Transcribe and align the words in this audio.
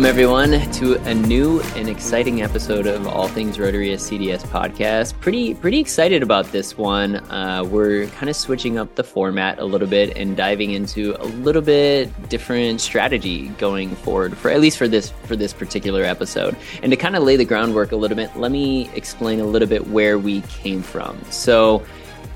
Welcome, 0.00 0.18
everyone, 0.18 0.72
to 0.72 0.94
a 0.94 1.14
new 1.14 1.60
and 1.76 1.86
exciting 1.86 2.40
episode 2.40 2.86
of 2.86 3.06
All 3.06 3.28
Things 3.28 3.58
Rotary 3.58 3.92
A 3.92 3.98
CDS 3.98 4.40
podcast. 4.46 5.12
Pretty, 5.20 5.52
pretty 5.52 5.78
excited 5.78 6.22
about 6.22 6.46
this 6.46 6.78
one. 6.78 7.16
Uh, 7.30 7.64
we're 7.68 8.06
kind 8.06 8.30
of 8.30 8.34
switching 8.34 8.78
up 8.78 8.94
the 8.94 9.04
format 9.04 9.58
a 9.58 9.64
little 9.66 9.86
bit 9.86 10.16
and 10.16 10.38
diving 10.38 10.70
into 10.70 11.14
a 11.22 11.26
little 11.26 11.60
bit 11.60 12.30
different 12.30 12.80
strategy 12.80 13.48
going 13.58 13.94
forward 13.94 14.38
for 14.38 14.50
at 14.50 14.62
least 14.62 14.78
for 14.78 14.88
this 14.88 15.10
for 15.24 15.36
this 15.36 15.52
particular 15.52 16.02
episode. 16.02 16.56
And 16.82 16.90
to 16.90 16.96
kind 16.96 17.14
of 17.14 17.22
lay 17.22 17.36
the 17.36 17.44
groundwork 17.44 17.92
a 17.92 17.96
little 17.96 18.16
bit, 18.16 18.34
let 18.36 18.50
me 18.50 18.88
explain 18.94 19.38
a 19.38 19.44
little 19.44 19.68
bit 19.68 19.88
where 19.88 20.18
we 20.18 20.40
came 20.40 20.80
from. 20.80 21.22
So 21.28 21.84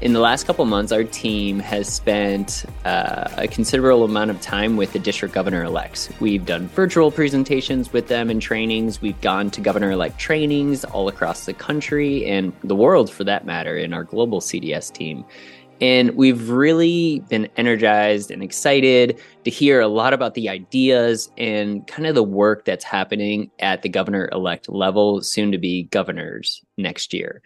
in 0.00 0.12
the 0.12 0.20
last 0.20 0.44
couple 0.44 0.64
months, 0.64 0.92
our 0.92 1.04
team 1.04 1.58
has 1.60 1.88
spent 1.88 2.64
uh, 2.84 3.28
a 3.38 3.48
considerable 3.48 4.04
amount 4.04 4.30
of 4.30 4.40
time 4.40 4.76
with 4.76 4.92
the 4.92 4.98
district 4.98 5.34
governor 5.34 5.64
elects. 5.64 6.10
We've 6.20 6.44
done 6.44 6.68
virtual 6.68 7.10
presentations 7.10 7.92
with 7.92 8.08
them 8.08 8.28
and 8.28 8.42
trainings. 8.42 9.00
We've 9.00 9.20
gone 9.20 9.50
to 9.52 9.60
governor 9.60 9.92
elect 9.92 10.18
trainings 10.18 10.84
all 10.84 11.08
across 11.08 11.46
the 11.46 11.54
country 11.54 12.26
and 12.26 12.52
the 12.64 12.74
world 12.74 13.10
for 13.10 13.24
that 13.24 13.46
matter 13.46 13.76
in 13.76 13.92
our 13.92 14.04
global 14.04 14.40
CDS 14.40 14.92
team. 14.92 15.24
And 15.80 16.12
we've 16.12 16.50
really 16.50 17.20
been 17.28 17.48
energized 17.56 18.30
and 18.30 18.42
excited 18.42 19.20
to 19.44 19.50
hear 19.50 19.80
a 19.80 19.88
lot 19.88 20.12
about 20.12 20.34
the 20.34 20.48
ideas 20.48 21.30
and 21.36 21.86
kind 21.86 22.06
of 22.06 22.14
the 22.14 22.22
work 22.22 22.64
that's 22.64 22.84
happening 22.84 23.50
at 23.58 23.82
the 23.82 23.88
governor 23.88 24.28
elect 24.32 24.68
level, 24.68 25.20
soon 25.22 25.50
to 25.52 25.58
be 25.58 25.84
governors 25.84 26.62
next 26.76 27.12
year. 27.12 27.42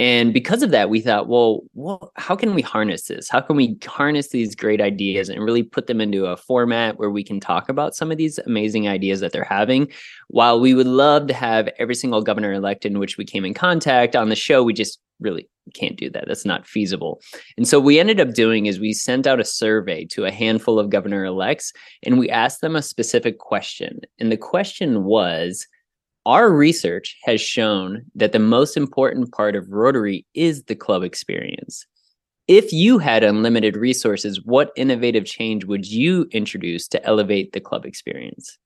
And 0.00 0.32
because 0.32 0.62
of 0.62 0.70
that, 0.70 0.88
we 0.88 1.02
thought, 1.02 1.28
well, 1.28 1.60
well, 1.74 2.10
how 2.16 2.34
can 2.34 2.54
we 2.54 2.62
harness 2.62 3.02
this? 3.02 3.28
How 3.28 3.42
can 3.42 3.54
we 3.54 3.76
harness 3.84 4.28
these 4.28 4.54
great 4.54 4.80
ideas 4.80 5.28
and 5.28 5.44
really 5.44 5.62
put 5.62 5.88
them 5.88 6.00
into 6.00 6.24
a 6.24 6.38
format 6.38 6.98
where 6.98 7.10
we 7.10 7.22
can 7.22 7.38
talk 7.38 7.68
about 7.68 7.94
some 7.94 8.10
of 8.10 8.16
these 8.16 8.38
amazing 8.38 8.88
ideas 8.88 9.20
that 9.20 9.32
they're 9.32 9.44
having? 9.44 9.88
While 10.28 10.58
we 10.58 10.72
would 10.72 10.86
love 10.86 11.26
to 11.26 11.34
have 11.34 11.68
every 11.78 11.94
single 11.94 12.22
governor 12.22 12.54
elect 12.54 12.86
in 12.86 12.98
which 12.98 13.18
we 13.18 13.26
came 13.26 13.44
in 13.44 13.52
contact 13.52 14.16
on 14.16 14.30
the 14.30 14.36
show, 14.36 14.62
we 14.62 14.72
just 14.72 15.00
really 15.20 15.50
can't 15.74 15.98
do 15.98 16.08
that. 16.08 16.24
That's 16.26 16.46
not 16.46 16.66
feasible. 16.66 17.20
And 17.58 17.68
so 17.68 17.78
we 17.78 18.00
ended 18.00 18.20
up 18.20 18.32
doing 18.32 18.64
is 18.64 18.80
we 18.80 18.94
sent 18.94 19.26
out 19.26 19.38
a 19.38 19.44
survey 19.44 20.06
to 20.06 20.24
a 20.24 20.32
handful 20.32 20.78
of 20.78 20.88
governor 20.88 21.26
elects 21.26 21.74
and 22.04 22.18
we 22.18 22.30
asked 22.30 22.62
them 22.62 22.74
a 22.74 22.80
specific 22.80 23.38
question. 23.38 24.00
And 24.18 24.32
the 24.32 24.38
question 24.38 25.04
was, 25.04 25.66
our 26.26 26.52
research 26.52 27.16
has 27.24 27.40
shown 27.40 28.04
that 28.14 28.32
the 28.32 28.38
most 28.38 28.76
important 28.76 29.32
part 29.32 29.56
of 29.56 29.70
Rotary 29.70 30.26
is 30.34 30.64
the 30.64 30.74
club 30.74 31.02
experience. 31.02 31.86
If 32.46 32.72
you 32.72 32.98
had 32.98 33.22
unlimited 33.22 33.76
resources, 33.76 34.44
what 34.44 34.72
innovative 34.76 35.24
change 35.24 35.64
would 35.64 35.86
you 35.86 36.26
introduce 36.32 36.88
to 36.88 37.04
elevate 37.06 37.52
the 37.52 37.60
club 37.60 37.86
experience? 37.86 38.58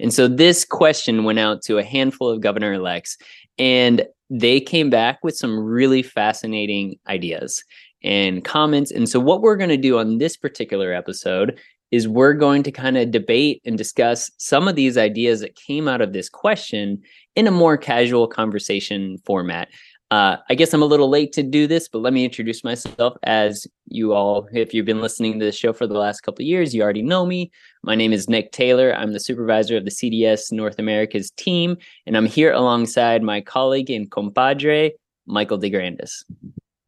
And 0.00 0.12
so 0.12 0.28
this 0.28 0.64
question 0.64 1.24
went 1.24 1.38
out 1.38 1.62
to 1.62 1.78
a 1.78 1.84
handful 1.84 2.28
of 2.28 2.40
governor 2.40 2.72
elects, 2.72 3.16
and 3.58 4.06
they 4.30 4.60
came 4.60 4.90
back 4.90 5.18
with 5.24 5.36
some 5.36 5.58
really 5.58 6.02
fascinating 6.02 6.96
ideas 7.08 7.64
and 8.04 8.44
comments. 8.44 8.90
And 8.90 9.08
so, 9.08 9.18
what 9.18 9.40
we're 9.40 9.56
going 9.56 9.70
to 9.70 9.76
do 9.76 9.98
on 9.98 10.18
this 10.18 10.36
particular 10.36 10.92
episode 10.92 11.58
is 11.90 12.08
we're 12.08 12.34
going 12.34 12.62
to 12.62 12.72
kind 12.72 12.96
of 12.96 13.10
debate 13.10 13.62
and 13.64 13.78
discuss 13.78 14.30
some 14.36 14.68
of 14.68 14.76
these 14.76 14.98
ideas 14.98 15.40
that 15.40 15.56
came 15.56 15.88
out 15.88 16.00
of 16.00 16.12
this 16.12 16.28
question 16.28 17.02
in 17.36 17.46
a 17.46 17.52
more 17.52 17.76
casual 17.76 18.26
conversation 18.26 19.18
format. 19.24 19.68
Uh, 20.10 20.38
I 20.48 20.54
guess 20.54 20.72
I'm 20.72 20.82
a 20.82 20.86
little 20.86 21.10
late 21.10 21.32
to 21.32 21.42
do 21.42 21.66
this, 21.66 21.86
but 21.86 22.00
let 22.00 22.14
me 22.14 22.24
introduce 22.24 22.64
myself. 22.64 23.14
As 23.24 23.66
you 23.88 24.14
all, 24.14 24.48
if 24.52 24.72
you've 24.72 24.86
been 24.86 25.02
listening 25.02 25.38
to 25.38 25.44
the 25.44 25.52
show 25.52 25.74
for 25.74 25.86
the 25.86 25.98
last 25.98 26.22
couple 26.22 26.44
years, 26.44 26.74
you 26.74 26.82
already 26.82 27.02
know 27.02 27.26
me. 27.26 27.50
My 27.82 27.94
name 27.94 28.14
is 28.14 28.28
Nick 28.28 28.52
Taylor. 28.52 28.94
I'm 28.94 29.12
the 29.12 29.20
supervisor 29.20 29.76
of 29.76 29.84
the 29.84 29.90
CDS 29.90 30.50
North 30.50 30.78
America's 30.78 31.30
team, 31.32 31.76
and 32.06 32.16
I'm 32.16 32.24
here 32.24 32.52
alongside 32.52 33.22
my 33.22 33.42
colleague 33.42 33.90
and 33.90 34.10
compadre, 34.10 34.92
Michael 35.26 35.58
DeGrandis. 35.58 36.24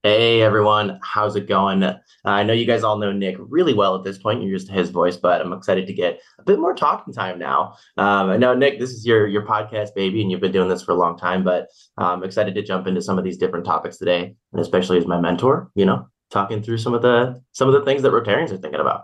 Hey 0.02 0.40
everyone, 0.40 0.98
how's 1.02 1.36
it 1.36 1.46
going? 1.46 1.82
Uh, 1.82 1.98
I 2.24 2.42
know 2.42 2.54
you 2.54 2.64
guys 2.64 2.82
all 2.82 2.96
know 2.96 3.12
Nick 3.12 3.36
really 3.38 3.74
well 3.74 3.94
at 3.94 4.02
this 4.02 4.16
point. 4.16 4.40
You're 4.40 4.52
used 4.52 4.68
to 4.68 4.72
his 4.72 4.88
voice, 4.88 5.18
but 5.18 5.42
I'm 5.42 5.52
excited 5.52 5.86
to 5.86 5.92
get 5.92 6.20
a 6.38 6.42
bit 6.42 6.58
more 6.58 6.74
talking 6.74 7.12
time 7.12 7.38
now. 7.38 7.74
Um, 7.98 8.30
I 8.30 8.38
know 8.38 8.54
Nick, 8.54 8.80
this 8.80 8.92
is 8.92 9.04
your 9.04 9.26
your 9.26 9.44
podcast 9.44 9.94
baby, 9.94 10.22
and 10.22 10.30
you've 10.30 10.40
been 10.40 10.52
doing 10.52 10.70
this 10.70 10.82
for 10.82 10.92
a 10.92 10.94
long 10.94 11.18
time. 11.18 11.44
But 11.44 11.68
I'm 11.98 12.24
excited 12.24 12.54
to 12.54 12.62
jump 12.62 12.86
into 12.86 13.02
some 13.02 13.18
of 13.18 13.24
these 13.24 13.36
different 13.36 13.66
topics 13.66 13.98
today, 13.98 14.34
and 14.54 14.60
especially 14.62 14.96
as 14.96 15.06
my 15.06 15.20
mentor, 15.20 15.70
you 15.74 15.84
know, 15.84 16.08
talking 16.30 16.62
through 16.62 16.78
some 16.78 16.94
of 16.94 17.02
the 17.02 17.38
some 17.52 17.68
of 17.68 17.74
the 17.74 17.84
things 17.84 18.00
that 18.00 18.12
Rotarians 18.12 18.52
are 18.52 18.56
thinking 18.56 18.80
about. 18.80 19.02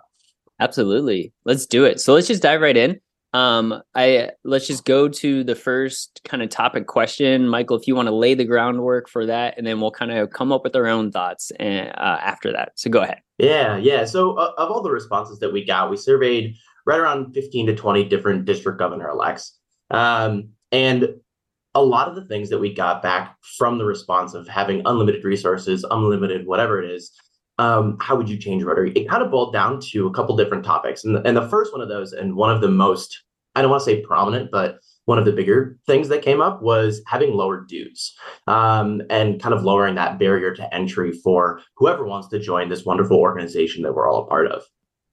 Absolutely, 0.60 1.34
let's 1.44 1.66
do 1.66 1.84
it. 1.84 2.00
So 2.00 2.14
let's 2.14 2.26
just 2.26 2.42
dive 2.42 2.62
right 2.62 2.76
in. 2.76 3.02
Um, 3.36 3.82
I 3.94 4.30
let's 4.44 4.66
just 4.66 4.86
go 4.86 5.08
to 5.08 5.44
the 5.44 5.54
first 5.54 6.22
kind 6.24 6.42
of 6.42 6.48
topic 6.48 6.86
question, 6.86 7.48
Michael. 7.48 7.76
If 7.76 7.86
you 7.86 7.94
want 7.94 8.08
to 8.08 8.14
lay 8.14 8.32
the 8.32 8.46
groundwork 8.46 9.10
for 9.10 9.26
that, 9.26 9.58
and 9.58 9.66
then 9.66 9.78
we'll 9.78 9.90
kind 9.90 10.10
of 10.10 10.30
come 10.30 10.52
up 10.52 10.64
with 10.64 10.74
our 10.74 10.86
own 10.86 11.12
thoughts 11.12 11.52
and, 11.60 11.90
uh, 11.90 12.18
after 12.22 12.50
that. 12.52 12.72
So 12.76 12.88
go 12.88 13.02
ahead. 13.02 13.20
Yeah, 13.36 13.76
yeah. 13.76 14.06
So 14.06 14.38
uh, 14.38 14.52
of 14.56 14.70
all 14.70 14.82
the 14.82 14.90
responses 14.90 15.38
that 15.40 15.52
we 15.52 15.66
got, 15.66 15.90
we 15.90 15.98
surveyed 15.98 16.56
right 16.86 16.98
around 16.98 17.34
fifteen 17.34 17.66
to 17.66 17.76
twenty 17.76 18.04
different 18.04 18.46
district 18.46 18.78
governor 18.78 19.10
elects, 19.10 19.58
um, 19.90 20.48
and 20.72 21.06
a 21.74 21.84
lot 21.84 22.08
of 22.08 22.14
the 22.14 22.24
things 22.24 22.48
that 22.48 22.58
we 22.58 22.72
got 22.72 23.02
back 23.02 23.36
from 23.58 23.76
the 23.76 23.84
response 23.84 24.32
of 24.32 24.48
having 24.48 24.80
unlimited 24.86 25.24
resources, 25.24 25.84
unlimited 25.90 26.46
whatever 26.46 26.82
it 26.82 26.90
is, 26.90 27.12
um, 27.58 27.98
how 28.00 28.16
would 28.16 28.30
you 28.30 28.38
change 28.38 28.62
Rotary? 28.62 28.92
It 28.92 29.10
kind 29.10 29.22
of 29.22 29.30
boiled 29.30 29.52
down 29.52 29.78
to 29.92 30.06
a 30.06 30.12
couple 30.14 30.38
different 30.38 30.64
topics. 30.64 31.04
And 31.04 31.16
the, 31.16 31.20
and 31.28 31.36
the 31.36 31.50
first 31.50 31.74
one 31.74 31.82
of 31.82 31.90
those, 31.90 32.14
and 32.14 32.34
one 32.34 32.50
of 32.50 32.62
the 32.62 32.70
most 32.70 33.24
I 33.56 33.62
don't 33.62 33.70
want 33.70 33.82
to 33.82 33.90
say 33.90 34.02
prominent, 34.02 34.50
but 34.50 34.78
one 35.06 35.18
of 35.18 35.24
the 35.24 35.32
bigger 35.32 35.78
things 35.86 36.08
that 36.08 36.22
came 36.22 36.40
up 36.40 36.62
was 36.62 37.00
having 37.06 37.32
lower 37.32 37.64
dues 37.64 38.14
um, 38.46 39.00
and 39.08 39.40
kind 39.40 39.54
of 39.54 39.64
lowering 39.64 39.94
that 39.94 40.18
barrier 40.18 40.54
to 40.54 40.74
entry 40.74 41.12
for 41.12 41.60
whoever 41.76 42.04
wants 42.04 42.28
to 42.28 42.38
join 42.38 42.68
this 42.68 42.84
wonderful 42.84 43.16
organization 43.16 43.82
that 43.82 43.94
we're 43.94 44.08
all 44.08 44.24
a 44.24 44.26
part 44.26 44.46
of. 44.48 44.62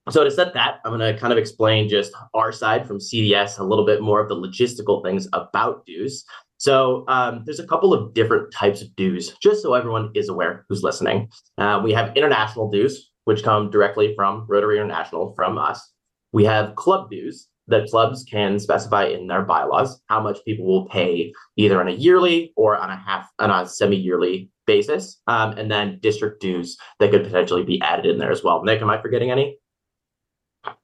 So 0.09 0.23
to 0.25 0.31
set 0.31 0.53
that, 0.55 0.79
I'm 0.83 0.97
going 0.97 1.13
to 1.13 1.17
kind 1.17 1.31
of 1.31 1.39
explain 1.39 1.87
just 1.87 2.11
our 2.33 2.51
side 2.51 2.85
from 2.85 2.99
CDS, 2.99 3.59
a 3.59 3.63
little 3.63 3.85
bit 3.85 4.01
more 4.01 4.19
of 4.19 4.27
the 4.27 4.35
logistical 4.35 5.01
things 5.01 5.29
about 5.31 5.85
dues. 5.85 6.25
So 6.57 7.05
um, 7.07 7.43
there's 7.45 7.61
a 7.61 7.67
couple 7.67 7.93
of 7.93 8.13
different 8.13 8.51
types 8.51 8.81
of 8.81 8.93
dues, 8.97 9.33
just 9.41 9.61
so 9.61 9.73
everyone 9.73 10.11
is 10.15 10.27
aware 10.27 10.65
who's 10.67 10.83
listening. 10.83 11.29
Uh, 11.57 11.79
we 11.81 11.93
have 11.93 12.17
international 12.17 12.69
dues, 12.69 13.11
which 13.23 13.43
come 13.43 13.69
directly 13.69 14.13
from 14.15 14.45
Rotary 14.49 14.77
International 14.77 15.33
from 15.35 15.57
us. 15.57 15.93
We 16.33 16.43
have 16.45 16.75
club 16.75 17.09
dues, 17.09 17.47
the 17.67 17.87
clubs 17.89 18.25
can 18.29 18.59
specify 18.59 19.05
in 19.05 19.27
their 19.27 19.43
bylaws 19.43 20.01
how 20.07 20.21
much 20.21 20.39
people 20.45 20.65
will 20.65 20.87
pay 20.89 21.33
either 21.55 21.79
on 21.79 21.87
a 21.87 21.91
yearly 21.91 22.51
or 22.55 22.77
on 22.77 22.89
a 22.89 22.97
half 22.97 23.27
on 23.39 23.49
a 23.49 23.67
semi-yearly 23.67 24.49
basis. 24.65 25.19
Um, 25.27 25.51
and 25.53 25.71
then 25.71 25.99
district 26.01 26.41
dues 26.41 26.77
that 26.99 27.11
could 27.11 27.23
potentially 27.23 27.63
be 27.63 27.81
added 27.81 28.05
in 28.05 28.17
there 28.17 28.31
as 28.31 28.43
well. 28.43 28.63
Nick 28.63 28.81
am 28.81 28.89
i 28.89 29.01
forgetting 29.01 29.31
any? 29.31 29.57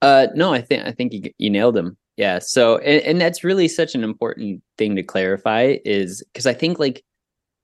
Uh 0.01 0.27
no 0.35 0.53
i 0.53 0.59
think 0.59 0.85
i 0.85 0.91
think 0.91 1.13
you, 1.13 1.31
you 1.37 1.49
nailed 1.49 1.75
them. 1.75 1.97
Yeah 2.17 2.39
so 2.39 2.77
and, 2.79 3.01
and 3.03 3.21
that's 3.21 3.45
really 3.45 3.67
such 3.67 3.95
an 3.95 4.03
important 4.03 4.61
thing 4.77 4.95
to 4.97 5.03
clarify 5.03 5.77
is 5.85 6.21
because 6.33 6.45
i 6.45 6.53
think 6.53 6.79
like 6.79 7.03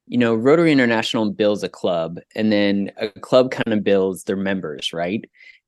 you 0.08 0.18
know 0.18 0.34
rotary 0.34 0.72
international 0.72 1.32
builds 1.32 1.64
a 1.64 1.70
club 1.70 2.20
and 2.36 2.52
then 2.52 2.92
a 2.98 3.10
club 3.10 3.52
kind 3.52 3.74
of 3.74 3.84
builds 3.84 4.24
their 4.24 4.38
members 4.38 4.94
right 4.94 5.26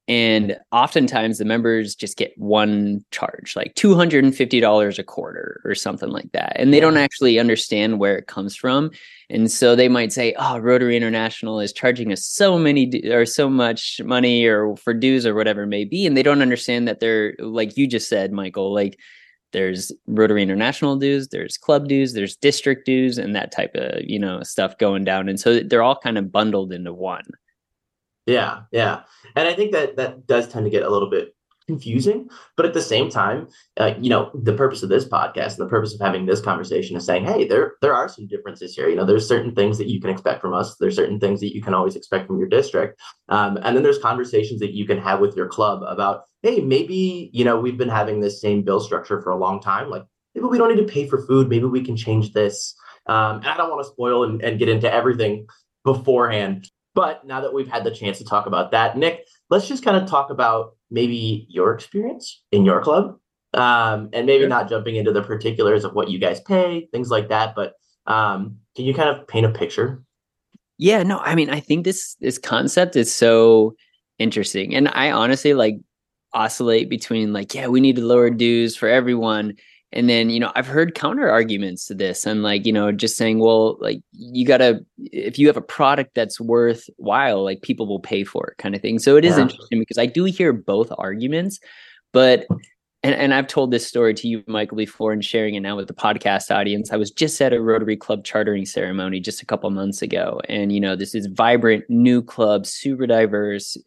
and 0.08 0.58
oftentimes 0.72 1.38
the 1.38 1.44
members 1.44 1.94
just 1.94 2.16
get 2.16 2.34
one 2.38 3.04
charge, 3.12 3.58
like 3.58 3.76
$250 3.76 5.00
a 5.00 5.04
quarter 5.04 5.60
or 5.66 5.76
something 5.76 6.10
like 6.10 6.32
that. 6.32 6.54
And 6.56 6.74
they 6.74 6.80
don't 6.80 6.96
actually 6.96 7.40
understand 7.40 8.00
where 8.00 8.18
it 8.18 8.28
comes 8.28 8.56
from. 8.56 8.92
And 9.30 9.52
so 9.52 9.76
they 9.76 9.90
might 9.90 10.14
say, 10.14 10.34
oh, 10.40 10.60
Rotary 10.60 10.96
International 10.96 11.60
is 11.60 11.74
charging 11.74 12.14
us 12.14 12.26
so 12.26 12.58
many 12.58 12.90
or 13.10 13.26
so 13.26 13.50
much 13.50 14.00
money 14.06 14.46
or 14.46 14.78
for 14.78 14.94
dues 14.94 15.26
or 15.26 15.36
whatever 15.36 15.64
it 15.64 15.68
may 15.68 15.84
be. 15.84 16.08
And 16.08 16.16
they 16.16 16.24
don't 16.24 16.42
understand 16.42 16.88
that 16.88 17.02
they're, 17.02 17.36
like 17.40 17.76
you 17.76 17.86
just 17.86 18.08
said, 18.08 18.32
Michael, 18.32 18.74
like 18.74 18.98
there's 19.52 19.92
Rotary 20.08 20.42
International 20.42 20.96
dues, 20.96 21.28
there's 21.28 21.58
club 21.58 21.90
dues, 21.90 22.14
there's 22.14 22.38
district 22.38 22.86
dues, 22.86 23.18
and 23.18 23.36
that 23.36 23.52
type 23.52 23.76
of, 23.76 24.02
you 24.06 24.20
know, 24.20 24.42
stuff 24.44 24.78
going 24.78 25.04
down. 25.04 25.28
And 25.28 25.38
so 25.38 25.60
they're 25.60 25.84
all 25.84 26.00
kind 26.00 26.18
of 26.18 26.32
bundled 26.32 26.72
into 26.72 26.94
one. 26.94 27.26
Yeah, 28.28 28.64
yeah, 28.74 29.04
and 29.38 29.48
I 29.48 29.54
think 29.54 29.72
that 29.72 29.96
that 29.96 30.28
does 30.28 30.50
tend 30.50 30.66
to 30.66 30.70
get 30.70 30.84
a 30.84 30.90
little 30.90 31.10
bit 31.10 31.34
confusing, 31.66 32.30
but 32.58 32.66
at 32.66 32.74
the 32.74 32.82
same 32.82 33.10
time, 33.10 33.48
uh, 33.78 33.94
you 34.00 34.10
know, 34.10 34.32
the 34.34 34.54
purpose 34.54 34.84
of 34.84 34.90
this 34.90 35.08
podcast 35.08 35.58
and 35.58 35.66
the 35.66 35.70
purpose 35.70 35.94
of 35.94 36.02
having 36.02 36.26
this 36.26 36.42
conversation 36.42 36.98
is 36.98 37.06
saying, 37.06 37.26
hey, 37.26 37.48
there 37.48 37.76
there 37.82 37.94
are 37.94 38.10
some 38.10 38.28
differences 38.28 38.76
here. 38.76 38.90
You 38.90 38.98
know, 38.98 39.06
there's 39.06 39.26
certain 39.26 39.56
things 39.56 39.78
that 39.78 39.88
you 39.88 40.02
can 40.02 40.10
expect 40.10 40.42
from 40.42 40.54
us. 40.54 40.76
There's 40.76 40.96
certain 40.98 41.22
things 41.22 41.40
that 41.40 41.56
you 41.56 41.62
can 41.62 41.74
always 41.74 41.96
expect 41.96 42.28
from 42.28 42.38
your 42.38 42.50
district, 42.50 43.00
um, 43.30 43.58
and 43.64 43.76
then 43.76 43.84
there's 43.84 44.00
conversations 44.00 44.60
that 44.60 44.74
you 44.74 44.86
can 44.86 44.98
have 44.98 45.22
with 45.22 45.36
your 45.38 45.48
club 45.48 45.84
about, 45.88 46.24
hey, 46.44 46.60
maybe 46.60 47.30
you 47.32 47.46
know 47.46 47.58
we've 47.58 47.78
been 47.78 47.88
having 47.88 48.20
this 48.20 48.42
same 48.42 48.62
bill 48.62 48.82
structure 48.82 49.22
for 49.22 49.32
a 49.32 49.38
long 49.38 49.62
time. 49.62 49.90
Like 49.90 50.04
maybe 50.36 50.48
we 50.48 50.58
don't 50.58 50.76
need 50.76 50.86
to 50.86 50.94
pay 50.94 51.08
for 51.08 51.26
food. 51.26 51.48
Maybe 51.48 51.66
we 51.66 51.82
can 51.82 51.96
change 51.96 52.34
this. 52.34 52.76
Um, 53.06 53.38
and 53.38 53.48
I 53.48 53.56
don't 53.56 53.70
want 53.70 53.86
to 53.86 53.90
spoil 53.90 54.26
and, 54.26 54.42
and 54.42 54.60
get 54.60 54.68
into 54.68 54.92
everything 54.92 55.48
beforehand 55.86 56.70
but 56.98 57.24
now 57.28 57.40
that 57.42 57.54
we've 57.54 57.68
had 57.68 57.84
the 57.84 57.92
chance 57.92 58.18
to 58.18 58.26
talk 58.26 58.48
about 58.48 58.72
that, 58.72 58.98
Nick, 58.98 59.28
let's 59.52 59.68
just 59.68 59.86
kind 59.86 59.96
of 59.96 60.10
talk 60.10 60.32
about 60.32 60.76
maybe 60.90 61.46
your 61.48 61.72
experience 61.72 62.42
in 62.52 62.66
your 62.66 62.82
club 62.82 63.20
um, 63.54 64.10
and 64.14 64.26
maybe 64.26 64.48
not 64.48 64.68
jumping 64.68 64.96
into 64.96 65.12
the 65.12 65.22
particulars 65.22 65.84
of 65.84 65.94
what 65.94 66.10
you 66.10 66.18
guys 66.18 66.40
pay, 66.40 66.90
things 66.92 67.12
like 67.12 67.30
that. 67.30 67.54
But 67.54 67.74
um, 68.08 68.58
can 68.76 68.86
you 68.86 68.96
kind 68.96 69.10
of 69.10 69.28
paint 69.28 69.46
a 69.46 69.52
picture? 69.52 70.02
Yeah, 70.80 71.04
no, 71.04 71.20
I 71.20 71.36
mean, 71.36 71.52
I 71.52 71.60
think 71.60 71.84
this 71.84 72.16
this 72.20 72.40
concept 72.40 72.96
is 72.96 73.14
so 73.14 73.76
interesting, 74.18 74.74
and 74.74 74.88
I 74.88 75.12
honestly 75.12 75.54
like 75.54 75.76
oscillate 76.34 76.90
between 76.90 77.32
like, 77.32 77.54
yeah, 77.54 77.68
we 77.68 77.80
need 77.80 77.98
to 77.98 78.06
lower 78.06 78.32
dues 78.32 78.76
for 78.76 78.90
everyone, 78.90 79.54
and 79.94 80.10
then 80.10 80.30
you 80.30 80.40
know 80.40 80.52
i've 80.56 80.68
heard 80.68 80.96
counter 80.96 81.30
arguments 81.30 81.86
to 81.86 81.94
this 81.94 82.26
and 82.26 82.44
like 82.44 82.66
you 82.66 82.74
know 82.74 82.92
just 82.92 83.16
saying 83.16 83.40
well 83.40 83.78
like 83.80 84.02
you 84.12 84.46
gotta 84.46 84.84
if 84.98 85.40
you 85.40 85.48
have 85.48 85.58
a 85.58 85.62
product 85.62 86.14
that's 86.14 86.40
worthwhile 86.40 87.44
like 87.44 87.62
people 87.62 87.88
will 87.88 88.00
pay 88.00 88.24
for 88.24 88.48
it 88.48 88.58
kind 88.58 88.76
of 88.76 88.82
thing 88.82 89.00
so 89.00 89.16
it 89.16 89.24
is 89.26 89.38
yeah. 89.38 89.44
interesting 89.44 89.80
because 89.80 89.98
i 89.98 90.06
do 90.06 90.26
hear 90.26 90.52
both 90.52 90.92
arguments 90.98 91.60
but 92.12 92.46
and, 93.04 93.14
and 93.14 93.34
I've 93.34 93.48
told 93.48 93.70
this 93.70 93.86
story 93.86 94.16
to 94.16 94.28
you, 94.28 94.44
Michael, 94.48 94.76
before 94.76 95.12
and 95.12 95.24
sharing 95.24 95.54
it 95.54 95.60
now 95.60 95.76
with 95.76 95.88
the 95.88 95.94
podcast 95.94 96.54
audience. 96.54 96.92
I 96.92 96.98
was 96.98 97.12
just 97.12 97.40
at 97.42 97.54
a 97.54 97.62
Rotary 97.62 97.96
Club 97.96 98.24
chartering 98.24 98.66
ceremony 98.66 99.20
just 99.20 99.42
a 99.42 99.46
couple 99.46 99.70
months 99.70 100.02
ago. 100.02 100.42
And, 100.50 100.72
you 100.72 100.80
know, 100.80 100.96
this 100.96 101.14
is 101.14 101.28
vibrant, 101.28 101.86
new 101.90 102.24
club, 102.24 102.66
super 102.66 103.06
diverse, 103.06 103.78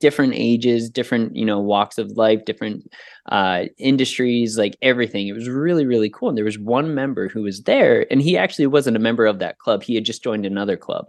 different 0.00 0.34
ages, 0.36 0.90
different, 0.90 1.34
you 1.34 1.46
know, 1.46 1.58
walks 1.58 1.96
of 1.96 2.10
life, 2.12 2.44
different 2.44 2.90
uh, 3.32 3.64
industries, 3.78 4.58
like 4.58 4.76
everything. 4.82 5.28
It 5.28 5.32
was 5.32 5.48
really, 5.48 5.86
really 5.86 6.10
cool. 6.10 6.28
And 6.28 6.36
there 6.36 6.44
was 6.44 6.58
one 6.58 6.94
member 6.94 7.28
who 7.28 7.42
was 7.42 7.62
there, 7.62 8.06
and 8.10 8.20
he 8.20 8.36
actually 8.36 8.66
wasn't 8.66 8.96
a 8.96 9.00
member 9.00 9.24
of 9.24 9.38
that 9.38 9.58
club. 9.58 9.82
He 9.82 9.94
had 9.94 10.04
just 10.04 10.22
joined 10.22 10.44
another 10.44 10.76
club 10.76 11.06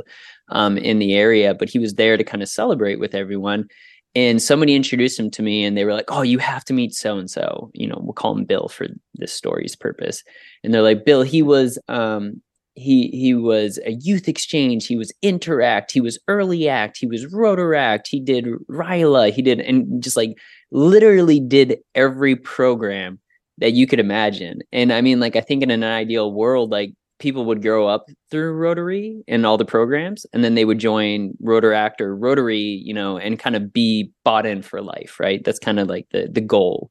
um, 0.48 0.78
in 0.78 1.00
the 1.00 1.14
area, 1.14 1.54
but 1.54 1.70
he 1.70 1.78
was 1.78 1.96
there 1.96 2.16
to 2.16 2.24
kind 2.24 2.42
of 2.42 2.48
celebrate 2.48 3.00
with 3.00 3.14
everyone 3.14 3.68
and 4.16 4.42
somebody 4.42 4.76
introduced 4.76 5.20
him 5.20 5.30
to 5.32 5.42
me 5.42 5.64
and 5.64 5.78
they 5.78 5.86
were 5.86 5.94
like 5.94 6.10
oh 6.10 6.22
you 6.22 6.40
have 6.40 6.66
to 6.66 6.74
meet 6.74 6.94
so 6.94 7.18
and 7.18 7.30
so 7.30 7.70
you 7.74 7.88
know 7.88 8.00
we'll 8.02 8.14
call 8.14 8.36
him 8.36 8.46
bill 8.46 8.68
for 8.68 8.88
this 9.16 9.34
story's 9.34 9.76
purpose. 9.76 10.24
And 10.64 10.74
they're 10.74 10.82
like 10.82 11.06
bill 11.06 11.22
he 11.22 11.42
was 11.42 11.80
um 11.88 12.42
he 12.76 13.10
he 13.10 13.34
was 13.34 13.78
a 13.86 13.92
youth 13.92 14.28
exchange. 14.30 14.88
He 14.88 14.96
was 14.96 15.12
interact. 15.22 15.92
He 15.92 16.00
was 16.00 16.18
early 16.30 16.70
act. 16.70 16.98
He 16.98 17.08
was 17.08 17.26
rotaract. 17.26 18.08
He 18.08 18.22
did 18.22 18.46
ryla. 18.70 19.32
He 19.32 19.42
did 19.42 19.60
and 19.60 20.02
just 20.02 20.16
like 20.16 20.38
literally 20.72 21.40
did 21.40 21.80
every 21.94 22.36
program 22.36 23.20
that 23.58 23.74
you 23.74 23.86
could 23.86 24.00
imagine. 24.00 24.62
And 24.72 24.94
i 24.94 25.02
mean 25.02 25.20
like 25.20 25.36
i 25.36 25.42
think 25.42 25.64
in 25.64 25.72
an 25.72 25.84
ideal 25.84 26.34
world 26.34 26.72
like 26.72 26.94
people 27.20 27.46
would 27.46 27.62
grow 27.62 27.88
up 27.88 28.08
through 28.32 28.54
Rotary 28.54 29.24
and 29.28 29.46
all 29.46 29.58
the 29.58 29.66
programs, 29.66 30.26
and 30.34 30.44
then 30.44 30.56
they 30.56 30.66
would 30.66 30.80
join 30.80 31.34
Rotaract 31.44 32.02
or 32.02 32.16
Rotary, 32.16 32.58
you 32.58 32.94
know, 32.94 33.18
and 33.18 33.38
kind 33.38 33.56
of 33.56 33.72
be 33.72 34.12
bought 34.24 34.46
in 34.46 34.62
for 34.62 34.82
life, 34.82 35.20
right? 35.20 35.44
That's 35.44 35.60
kind 35.60 35.80
of 35.80 35.88
like 35.88 36.08
the 36.12 36.30
the 36.32 36.42
goal. 36.42 36.90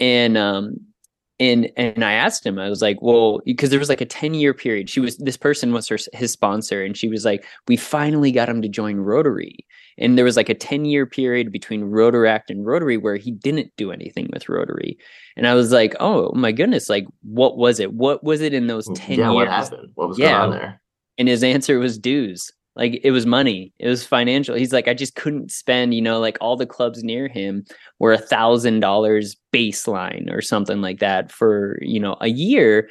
And 0.00 0.36
um 0.36 0.76
and 1.40 1.70
and 1.76 2.04
I 2.04 2.12
asked 2.12 2.46
him, 2.46 2.58
I 2.58 2.68
was 2.68 2.82
like, 2.82 2.98
well, 3.00 3.40
because 3.44 3.70
there 3.70 3.78
was 3.78 3.88
like 3.88 4.00
a 4.00 4.06
10 4.06 4.34
year 4.34 4.54
period. 4.54 4.88
She 4.88 5.00
was 5.00 5.16
this 5.18 5.36
person 5.36 5.72
was 5.72 5.88
her 5.88 5.98
his 6.12 6.32
sponsor, 6.32 6.82
and 6.82 6.96
she 6.96 7.08
was 7.08 7.24
like, 7.24 7.44
we 7.68 7.76
finally 7.76 8.30
got 8.30 8.48
him 8.48 8.62
to 8.62 8.68
join 8.68 8.96
Rotary. 8.96 9.66
And 9.98 10.18
there 10.18 10.24
was 10.24 10.36
like 10.36 10.48
a 10.48 10.54
10 10.54 10.84
year 10.84 11.06
period 11.06 11.52
between 11.52 11.90
Rotaract 11.90 12.48
and 12.48 12.66
Rotary 12.66 12.96
where 12.96 13.16
he 13.16 13.30
didn't 13.30 13.72
do 13.76 13.92
anything 13.92 14.28
with 14.32 14.48
Rotary. 14.48 14.98
And 15.36 15.46
I 15.46 15.54
was 15.54 15.72
like, 15.72 15.94
oh 16.00 16.32
my 16.34 16.52
goodness, 16.52 16.88
like 16.88 17.06
what 17.22 17.56
was 17.56 17.80
it? 17.80 17.92
What 17.92 18.24
was 18.24 18.40
it 18.40 18.54
in 18.54 18.66
those 18.66 18.88
mm, 18.88 18.94
10 18.96 19.18
yeah, 19.18 19.24
years? 19.26 19.34
What 19.34 19.48
happened? 19.48 19.90
What 19.94 20.08
was 20.08 20.18
yeah. 20.18 20.32
going 20.32 20.42
on 20.42 20.50
there? 20.50 20.80
And 21.18 21.28
his 21.28 21.44
answer 21.44 21.78
was 21.78 21.98
dues. 21.98 22.50
Like 22.76 23.00
it 23.04 23.12
was 23.12 23.24
money. 23.24 23.72
It 23.78 23.88
was 23.88 24.04
financial. 24.04 24.56
He's 24.56 24.72
like, 24.72 24.88
I 24.88 24.94
just 24.94 25.14
couldn't 25.14 25.52
spend, 25.52 25.94
you 25.94 26.02
know, 26.02 26.18
like 26.18 26.36
all 26.40 26.56
the 26.56 26.66
clubs 26.66 27.04
near 27.04 27.28
him 27.28 27.64
were 28.00 28.12
a 28.12 28.18
thousand 28.18 28.80
dollars 28.80 29.36
baseline 29.52 30.32
or 30.32 30.40
something 30.40 30.80
like 30.80 30.98
that 30.98 31.30
for, 31.30 31.78
you 31.82 32.00
know, 32.00 32.16
a 32.20 32.28
year 32.28 32.88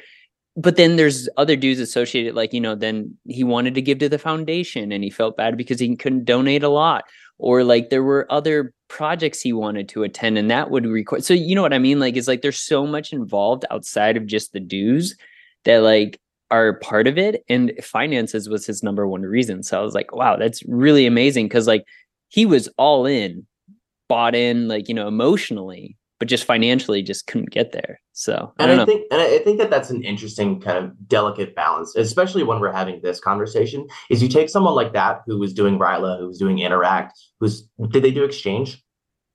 but 0.56 0.76
then 0.76 0.96
there's 0.96 1.28
other 1.36 1.56
dues 1.56 1.80
associated 1.80 2.34
like 2.34 2.52
you 2.52 2.60
know 2.60 2.74
then 2.74 3.16
he 3.26 3.42
wanted 3.44 3.74
to 3.74 3.82
give 3.82 3.98
to 3.98 4.08
the 4.08 4.18
foundation 4.18 4.92
and 4.92 5.02
he 5.02 5.10
felt 5.10 5.36
bad 5.36 5.56
because 5.56 5.80
he 5.80 5.96
couldn't 5.96 6.24
donate 6.24 6.62
a 6.62 6.68
lot. 6.68 7.04
Or 7.38 7.64
like 7.64 7.90
there 7.90 8.04
were 8.04 8.30
other 8.30 8.72
projects 8.88 9.40
he 9.40 9.52
wanted 9.52 9.88
to 9.88 10.04
attend 10.04 10.38
and 10.38 10.48
that 10.52 10.70
would 10.70 10.86
require 10.86 11.20
so 11.20 11.34
you 11.34 11.54
know 11.56 11.62
what 11.62 11.72
i 11.72 11.78
mean? 11.78 11.98
Like 11.98 12.16
it's 12.16 12.28
like 12.28 12.42
there's 12.42 12.60
so 12.60 12.86
much 12.86 13.12
involved 13.12 13.64
outside 13.70 14.16
of 14.16 14.26
just 14.26 14.52
the 14.52 14.60
dues 14.60 15.16
that 15.64 15.78
like 15.78 16.20
are 16.50 16.74
part 16.74 17.08
of 17.08 17.18
it. 17.18 17.42
And 17.48 17.72
finances 17.82 18.48
was 18.48 18.66
his 18.66 18.82
number 18.84 19.08
one 19.08 19.22
reason. 19.22 19.62
So 19.64 19.80
i 19.80 19.82
was 19.82 19.94
like 19.94 20.14
wow 20.14 20.36
that's 20.36 20.62
really 20.64 21.06
amazing 21.06 21.46
because 21.46 21.66
like 21.66 21.84
he 22.28 22.46
was 22.46 22.68
all 22.78 23.06
in 23.06 23.46
bought 24.08 24.34
in 24.34 24.68
like 24.68 24.88
you 24.88 24.94
know 24.94 25.08
emotionally 25.08 25.96
but 26.18 26.28
just 26.28 26.44
financially 26.44 27.02
just 27.02 27.26
couldn't 27.26 27.50
get 27.50 27.72
there 27.72 28.00
so 28.12 28.52
I 28.58 28.64
and 28.64 28.80
i, 28.80 28.84
think 28.84 29.06
and 29.10 29.20
i 29.20 29.38
think 29.38 29.58
that 29.58 29.70
that's 29.70 29.90
an 29.90 30.02
interesting 30.02 30.60
kind 30.60 30.78
of 30.78 30.92
delicate 31.08 31.54
balance 31.54 31.94
especially 31.96 32.42
when 32.42 32.60
we're 32.60 32.72
having 32.72 33.00
this 33.02 33.20
conversation 33.20 33.86
is 34.10 34.22
you 34.22 34.28
take 34.28 34.48
someone 34.48 34.74
like 34.74 34.92
that 34.92 35.22
who 35.26 35.38
was 35.38 35.52
doing 35.52 35.78
ryla 35.78 36.18
who 36.18 36.28
was 36.28 36.38
doing 36.38 36.58
interact 36.58 37.18
who's 37.40 37.68
did 37.90 38.02
they 38.02 38.10
do 38.10 38.24
exchange 38.24 38.84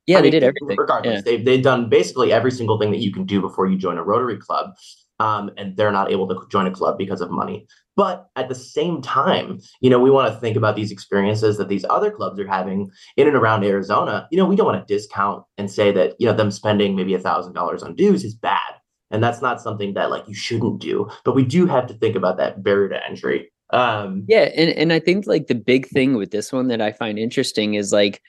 yeah, 0.09 0.17
I 0.17 0.21
they 0.21 0.25
mean, 0.25 0.31
did 0.31 0.43
everything. 0.43 0.75
Regardless, 0.75 1.17
yeah. 1.17 1.21
they've 1.21 1.45
they've 1.45 1.63
done 1.63 1.87
basically 1.87 2.33
every 2.33 2.49
single 2.49 2.79
thing 2.79 2.89
that 2.89 2.97
you 2.97 3.13
can 3.13 3.25
do 3.25 3.39
before 3.41 3.67
you 3.67 3.77
join 3.77 3.99
a 3.99 4.03
Rotary 4.03 4.37
club, 4.37 4.71
um, 5.19 5.51
and 5.55 5.77
they're 5.77 5.91
not 5.91 6.11
able 6.11 6.27
to 6.27 6.47
join 6.49 6.65
a 6.65 6.71
club 6.71 6.97
because 6.97 7.21
of 7.21 7.29
money. 7.29 7.67
But 7.99 8.29
at 8.37 8.47
the 8.47 8.55
same 8.55 9.01
time, 9.01 9.59
you 9.81 9.89
know, 9.89 9.99
we 9.99 10.09
want 10.09 10.33
to 10.33 10.39
think 10.39 10.55
about 10.55 10.77
these 10.77 10.89
experiences 10.89 11.57
that 11.57 11.67
these 11.67 11.83
other 11.89 12.09
clubs 12.09 12.39
are 12.39 12.47
having 12.47 12.89
in 13.17 13.27
and 13.27 13.35
around 13.35 13.65
Arizona. 13.65 14.25
You 14.31 14.37
know, 14.37 14.45
we 14.45 14.55
don't 14.55 14.65
want 14.65 14.87
to 14.87 14.93
discount 14.93 15.43
and 15.57 15.69
say 15.69 15.91
that 15.91 16.15
you 16.17 16.25
know 16.25 16.31
them 16.31 16.49
spending 16.49 16.95
maybe 16.95 17.13
a 17.13 17.19
thousand 17.19 17.55
dollars 17.55 17.83
on 17.83 17.95
dues 17.95 18.23
is 18.23 18.33
bad, 18.33 18.71
and 19.11 19.21
that's 19.21 19.41
not 19.41 19.61
something 19.61 19.95
that 19.95 20.11
like 20.11 20.25
you 20.29 20.33
shouldn't 20.33 20.79
do. 20.79 21.09
But 21.25 21.35
we 21.35 21.43
do 21.43 21.65
have 21.65 21.87
to 21.87 21.93
think 21.93 22.15
about 22.15 22.37
that 22.37 22.63
barrier 22.63 22.87
to 22.87 23.05
entry. 23.05 23.51
Um, 23.71 24.23
yeah, 24.29 24.49
and 24.55 24.69
and 24.69 24.93
I 24.93 24.99
think 25.01 25.27
like 25.27 25.47
the 25.47 25.55
big 25.55 25.85
thing 25.89 26.15
with 26.15 26.31
this 26.31 26.53
one 26.53 26.69
that 26.69 26.79
I 26.79 26.93
find 26.93 27.19
interesting 27.19 27.73
is 27.73 27.91
like 27.91 28.21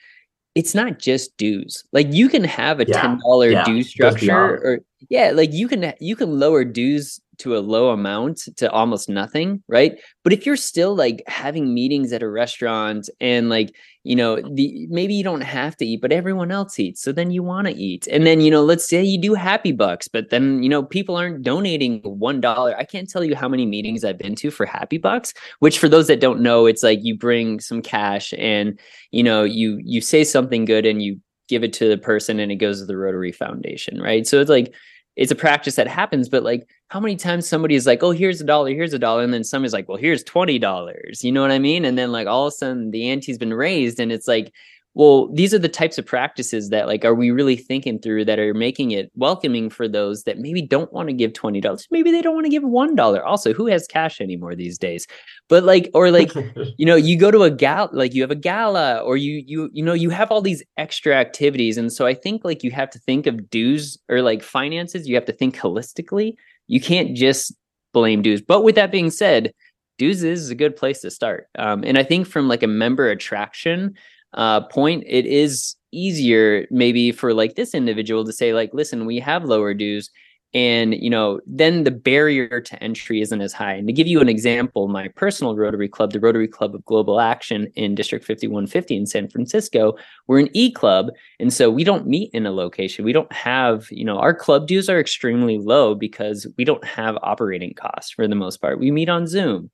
it's 0.53 0.75
not 0.75 0.99
just 0.99 1.37
dues. 1.37 1.85
Like 1.93 2.11
you 2.11 2.27
can 2.27 2.43
have 2.43 2.81
a 2.81 2.85
ten 2.85 3.19
dollar 3.19 3.51
yeah, 3.51 3.63
due 3.63 3.83
structure, 3.83 4.35
or 4.35 4.79
yeah, 5.09 5.31
like 5.31 5.53
you 5.53 5.67
can 5.67 5.93
you 5.99 6.15
can 6.15 6.39
lower 6.39 6.63
dues 6.63 7.19
to 7.37 7.57
a 7.57 7.59
low 7.59 7.89
amount 7.89 8.47
to 8.57 8.69
almost 8.71 9.09
nothing, 9.09 9.63
right? 9.67 9.99
But 10.23 10.31
if 10.31 10.45
you're 10.45 10.55
still 10.55 10.95
like 10.95 11.23
having 11.27 11.73
meetings 11.73 12.13
at 12.13 12.21
a 12.21 12.29
restaurant 12.29 13.09
and 13.19 13.49
like, 13.49 13.73
you 14.03 14.15
know, 14.15 14.39
the 14.39 14.85
maybe 14.89 15.15
you 15.15 15.23
don't 15.23 15.41
have 15.41 15.75
to 15.77 15.85
eat, 15.85 16.01
but 16.01 16.11
everyone 16.11 16.51
else 16.51 16.79
eats. 16.79 17.01
So 17.01 17.11
then 17.11 17.31
you 17.31 17.41
want 17.41 17.67
to 17.67 17.73
eat. 17.73 18.07
And 18.07 18.27
then, 18.27 18.41
you 18.41 18.51
know, 18.51 18.63
let's 18.63 18.87
say 18.87 19.03
you 19.03 19.19
do 19.19 19.33
happy 19.33 19.71
bucks, 19.71 20.07
but 20.07 20.29
then, 20.29 20.61
you 20.61 20.69
know, 20.69 20.83
people 20.83 21.15
aren't 21.15 21.41
donating 21.41 22.01
$1. 22.03 22.75
I 22.75 22.83
can't 22.83 23.09
tell 23.09 23.23
you 23.23 23.35
how 23.35 23.49
many 23.49 23.65
meetings 23.65 24.03
I've 24.03 24.19
been 24.19 24.35
to 24.35 24.51
for 24.51 24.65
happy 24.67 24.99
bucks, 24.99 25.33
which 25.59 25.79
for 25.79 25.89
those 25.89 26.07
that 26.07 26.19
don't 26.19 26.41
know, 26.41 26.67
it's 26.67 26.83
like 26.83 26.99
you 27.01 27.17
bring 27.17 27.59
some 27.59 27.81
cash 27.81 28.33
and, 28.37 28.79
you 29.09 29.23
know, 29.23 29.43
you 29.43 29.79
you 29.83 29.99
say 30.01 30.23
something 30.23 30.65
good 30.65 30.85
and 30.85 31.01
you 31.01 31.19
give 31.51 31.63
it 31.63 31.73
to 31.73 31.87
the 31.87 31.97
person 31.97 32.39
and 32.39 32.51
it 32.51 32.55
goes 32.55 32.79
to 32.79 32.85
the 32.85 32.97
Rotary 32.97 33.31
Foundation, 33.31 34.01
right? 34.01 34.25
So 34.25 34.39
it's 34.39 34.49
like 34.49 34.73
it's 35.17 35.31
a 35.31 35.35
practice 35.35 35.75
that 35.75 35.87
happens, 35.87 36.29
but 36.29 36.41
like 36.41 36.67
how 36.87 36.99
many 36.99 37.17
times 37.17 37.47
somebody 37.47 37.75
is 37.75 37.85
like, 37.85 38.01
oh, 38.01 38.11
here's 38.11 38.39
a 38.39 38.45
dollar, 38.45 38.69
here's 38.69 38.93
a 38.93 38.99
dollar, 38.99 39.23
and 39.23 39.33
then 39.33 39.43
somebody's 39.43 39.73
like, 39.73 39.87
well, 39.89 39.97
here's 39.97 40.23
twenty 40.23 40.57
dollars. 40.57 41.23
You 41.23 41.31
know 41.31 41.41
what 41.41 41.51
I 41.51 41.59
mean? 41.59 41.85
And 41.85 41.97
then 41.97 42.11
like 42.11 42.27
all 42.27 42.47
of 42.47 42.53
a 42.53 42.55
sudden 42.55 42.91
the 42.91 43.09
ante's 43.09 43.37
been 43.37 43.53
raised, 43.53 43.99
and 43.99 44.11
it's 44.11 44.27
like 44.27 44.53
well 44.93 45.31
these 45.33 45.53
are 45.53 45.59
the 45.59 45.69
types 45.69 45.97
of 45.97 46.05
practices 46.05 46.69
that 46.69 46.87
like 46.87 47.05
are 47.05 47.15
we 47.15 47.31
really 47.31 47.55
thinking 47.55 47.99
through 47.99 48.25
that 48.25 48.39
are 48.39 48.53
making 48.53 48.91
it 48.91 49.11
welcoming 49.15 49.69
for 49.69 49.87
those 49.87 50.23
that 50.23 50.37
maybe 50.37 50.61
don't 50.61 50.91
want 50.91 51.07
to 51.07 51.13
give 51.13 51.31
$20 51.31 51.85
maybe 51.91 52.11
they 52.11 52.21
don't 52.21 52.35
want 52.35 52.45
to 52.45 52.49
give 52.49 52.63
$1 52.63 53.25
also 53.25 53.53
who 53.53 53.67
has 53.67 53.87
cash 53.87 54.21
anymore 54.21 54.55
these 54.55 54.77
days? 54.77 55.07
But 55.49 55.63
like 55.63 55.89
or 55.93 56.11
like 56.11 56.33
you 56.77 56.85
know 56.85 56.95
you 56.95 57.17
go 57.17 57.31
to 57.31 57.43
a 57.43 57.51
gal 57.51 57.89
like 57.91 58.13
you 58.13 58.21
have 58.21 58.31
a 58.31 58.35
gala 58.35 58.99
or 58.99 59.17
you 59.17 59.43
you 59.45 59.69
you 59.73 59.83
know 59.83 59.93
you 59.93 60.09
have 60.09 60.31
all 60.31 60.41
these 60.41 60.63
extra 60.77 61.15
activities. 61.15 61.77
And 61.77 61.91
so 61.91 62.05
i 62.05 62.13
think 62.13 62.43
like 62.43 62.63
you 62.63 62.71
have 62.71 62.89
to 62.91 62.99
think 62.99 63.27
of 63.27 63.49
dues 63.49 63.97
or 64.09 64.21
like 64.21 64.43
finances 64.43 65.07
you 65.07 65.15
have 65.15 65.25
to 65.25 65.33
think 65.33 65.57
holistically. 65.57 66.33
You 66.67 66.79
can't 66.79 67.15
just 67.15 67.53
blame 67.93 68.21
dues. 68.21 68.41
But 68.41 68.63
with 68.63 68.75
that 68.75 68.91
being 68.91 69.11
said 69.11 69.53
dues 69.97 70.23
is 70.23 70.49
a 70.49 70.55
good 70.55 70.75
place 70.75 71.01
to 71.01 71.11
start. 71.11 71.47
Um, 71.57 71.83
and 71.83 71.97
i 71.97 72.03
think 72.03 72.27
from 72.27 72.47
like 72.47 72.63
a 72.63 72.67
member 72.67 73.09
attraction 73.09 73.95
uh, 74.33 74.61
point, 74.61 75.03
it 75.07 75.25
is 75.25 75.75
easier 75.91 76.67
maybe 76.71 77.11
for 77.11 77.33
like 77.33 77.55
this 77.55 77.73
individual 77.73 78.25
to 78.25 78.31
say 78.31 78.53
like, 78.53 78.73
listen, 78.73 79.05
we 79.05 79.19
have 79.19 79.43
lower 79.43 79.73
dues 79.73 80.09
and 80.53 80.93
you 80.95 81.09
know 81.09 81.39
then 81.45 81.85
the 81.85 81.91
barrier 81.91 82.59
to 82.59 82.83
entry 82.83 83.21
isn't 83.21 83.41
as 83.41 83.53
high. 83.53 83.73
And 83.73 83.87
to 83.87 83.93
give 83.93 84.07
you 84.07 84.19
an 84.19 84.29
example 84.29 84.87
my 84.87 85.07
personal 85.09 85.55
rotary 85.55 85.87
club 85.87 86.11
the 86.11 86.19
rotary 86.19 86.47
club 86.47 86.75
of 86.75 86.83
global 86.85 87.19
action 87.19 87.71
in 87.75 87.95
district 87.95 88.25
5150 88.25 88.95
in 88.95 89.05
san 89.05 89.29
francisco 89.29 89.95
we're 90.27 90.39
an 90.39 90.49
e-club 90.53 91.07
and 91.39 91.53
so 91.53 91.69
we 91.69 91.83
don't 91.83 92.07
meet 92.07 92.29
in 92.33 92.45
a 92.45 92.51
location. 92.51 93.05
We 93.05 93.13
don't 93.13 93.31
have 93.31 93.87
you 93.91 94.03
know 94.03 94.17
our 94.17 94.33
club 94.33 94.67
dues 94.67 94.89
are 94.89 94.99
extremely 94.99 95.57
low 95.57 95.95
because 95.95 96.47
we 96.57 96.65
don't 96.65 96.83
have 96.85 97.17
operating 97.21 97.73
costs 97.73 98.11
for 98.11 98.27
the 98.27 98.35
most 98.35 98.57
part. 98.57 98.79
We 98.79 98.91
meet 98.91 99.09
on 99.09 99.27
zoom 99.27 99.69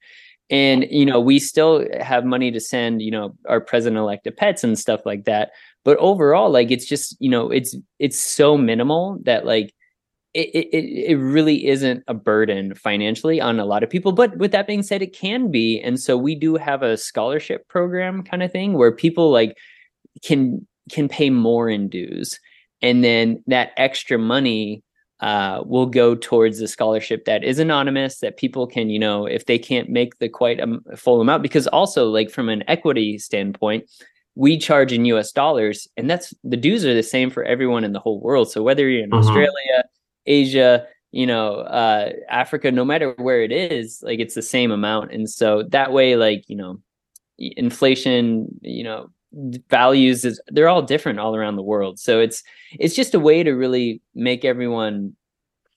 and 0.49 0.85
you 0.89 1.05
know 1.05 1.19
we 1.19 1.39
still 1.39 1.85
have 1.99 2.25
money 2.25 2.51
to 2.51 2.59
send 2.59 3.01
you 3.01 3.11
know 3.11 3.35
our 3.47 3.59
president 3.59 3.97
elect 3.99 4.23
to 4.23 4.31
pets 4.31 4.63
and 4.63 4.79
stuff 4.79 5.01
like 5.05 5.25
that 5.25 5.51
but 5.83 5.97
overall 5.97 6.49
like 6.49 6.71
it's 6.71 6.85
just 6.85 7.15
you 7.19 7.29
know 7.29 7.49
it's 7.51 7.75
it's 7.99 8.19
so 8.19 8.57
minimal 8.57 9.19
that 9.23 9.45
like 9.45 9.73
it, 10.33 10.67
it, 10.71 11.11
it 11.11 11.15
really 11.15 11.67
isn't 11.67 12.03
a 12.07 12.13
burden 12.13 12.75
financially 12.75 13.41
on 13.41 13.59
a 13.59 13.65
lot 13.65 13.81
of 13.81 13.89
people. 13.89 14.11
But 14.11 14.37
with 14.37 14.51
that 14.51 14.67
being 14.67 14.83
said, 14.83 15.01
it 15.01 15.17
can 15.17 15.49
be. 15.49 15.81
And 15.81 15.99
so 15.99 16.15
we 16.15 16.35
do 16.35 16.57
have 16.57 16.83
a 16.83 16.95
scholarship 16.95 17.67
program 17.69 18.21
kind 18.23 18.43
of 18.43 18.51
thing 18.51 18.73
where 18.73 18.91
people 18.91 19.31
like 19.31 19.57
can 20.23 20.67
can 20.91 21.09
pay 21.09 21.31
more 21.31 21.69
in 21.69 21.89
dues. 21.89 22.39
And 22.83 23.03
then 23.03 23.43
that 23.47 23.71
extra 23.77 24.19
money 24.19 24.83
uh, 25.19 25.63
will 25.65 25.87
go 25.87 26.15
towards 26.15 26.59
the 26.59 26.67
scholarship 26.67 27.25
that 27.25 27.43
is 27.43 27.59
anonymous 27.59 28.19
that 28.19 28.37
people 28.37 28.67
can, 28.67 28.89
you 28.89 28.99
know, 28.99 29.25
if 29.25 29.45
they 29.45 29.57
can't 29.57 29.89
make 29.89 30.19
the 30.19 30.29
quite 30.29 30.59
um, 30.59 30.83
full 30.95 31.21
amount, 31.21 31.41
because 31.41 31.67
also 31.67 32.09
like 32.09 32.29
from 32.29 32.49
an 32.49 32.63
equity 32.67 33.17
standpoint, 33.17 33.89
we 34.35 34.57
charge 34.57 34.93
in 34.93 35.05
US 35.05 35.31
dollars 35.31 35.87
and 35.97 36.09
that's 36.09 36.33
the 36.43 36.57
dues 36.57 36.85
are 36.85 36.93
the 36.93 37.01
same 37.01 37.31
for 37.31 37.43
everyone 37.43 37.83
in 37.83 37.93
the 37.93 37.99
whole 37.99 38.19
world. 38.21 38.51
So 38.51 38.61
whether 38.61 38.87
you're 38.87 39.03
in 39.03 39.09
mm-hmm. 39.09 39.27
Australia, 39.27 39.83
Asia, 40.27 40.85
you 41.11 41.25
know, 41.25 41.55
uh, 41.61 42.11
Africa, 42.29 42.71
no 42.71 42.85
matter 42.85 43.15
where 43.17 43.41
it 43.41 43.51
is, 43.51 44.03
like 44.03 44.19
it's 44.19 44.35
the 44.35 44.41
same 44.41 44.71
amount. 44.71 45.11
And 45.11 45.27
so 45.27 45.63
that 45.69 45.91
way, 45.91 46.15
like, 46.15 46.43
you 46.47 46.55
know, 46.55 46.79
inflation, 47.39 48.47
you 48.61 48.83
know, 48.83 49.09
values 49.33 50.25
is 50.25 50.41
they're 50.47 50.69
all 50.69 50.81
different 50.81 51.19
all 51.19 51.35
around 51.35 51.55
the 51.55 51.63
world. 51.63 51.99
So 51.99 52.19
it's 52.19 52.43
it's 52.79 52.95
just 52.95 53.13
a 53.13 53.19
way 53.19 53.43
to 53.43 53.51
really 53.51 54.01
make 54.15 54.45
everyone 54.45 55.13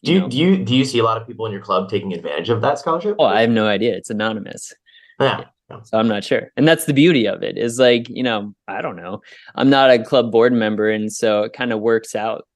do 0.03 0.15
you, 0.15 0.21
know, 0.21 0.29
do 0.29 0.37
you 0.39 0.65
do 0.65 0.75
you 0.75 0.85
see 0.85 0.99
a 0.99 1.05
lot 1.05 1.21
of 1.21 1.27
people 1.27 1.45
in 1.47 1.53
your 1.53 1.61
club 1.61 1.91
taking 1.91 2.15
advantage 2.15 2.49
of 2.49 2.63
that 2.63 2.79
scholarship? 2.79 3.17
Oh, 3.19 3.27
I 3.27 3.43
have 3.43 3.51
no 3.51 3.67
idea. 3.67 3.95
It's 3.95 4.11
anonymous. 4.11 4.73
Yeah. 5.21 5.45
So 5.85 5.99
I'm 5.99 6.09
not 6.09 6.25
sure. 6.25 6.51
And 6.57 6.67
that's 6.67 6.87
the 6.87 6.93
beauty 6.93 7.27
of 7.27 7.43
it 7.43 7.57
is 7.57 7.79
like, 7.79 8.09
you 8.09 8.23
know, 8.23 8.55
I 8.67 8.83
don't 8.83 8.97
know. 8.97 9.23
I'm 9.55 9.71
not 9.71 9.91
a 9.91 10.03
club 10.03 10.33
board 10.33 10.53
member. 10.53 10.91
And 10.91 11.13
so 11.13 11.43
it 11.45 11.53
kind 11.53 11.73
of 11.73 11.81
works 11.81 12.17
out 12.17 12.47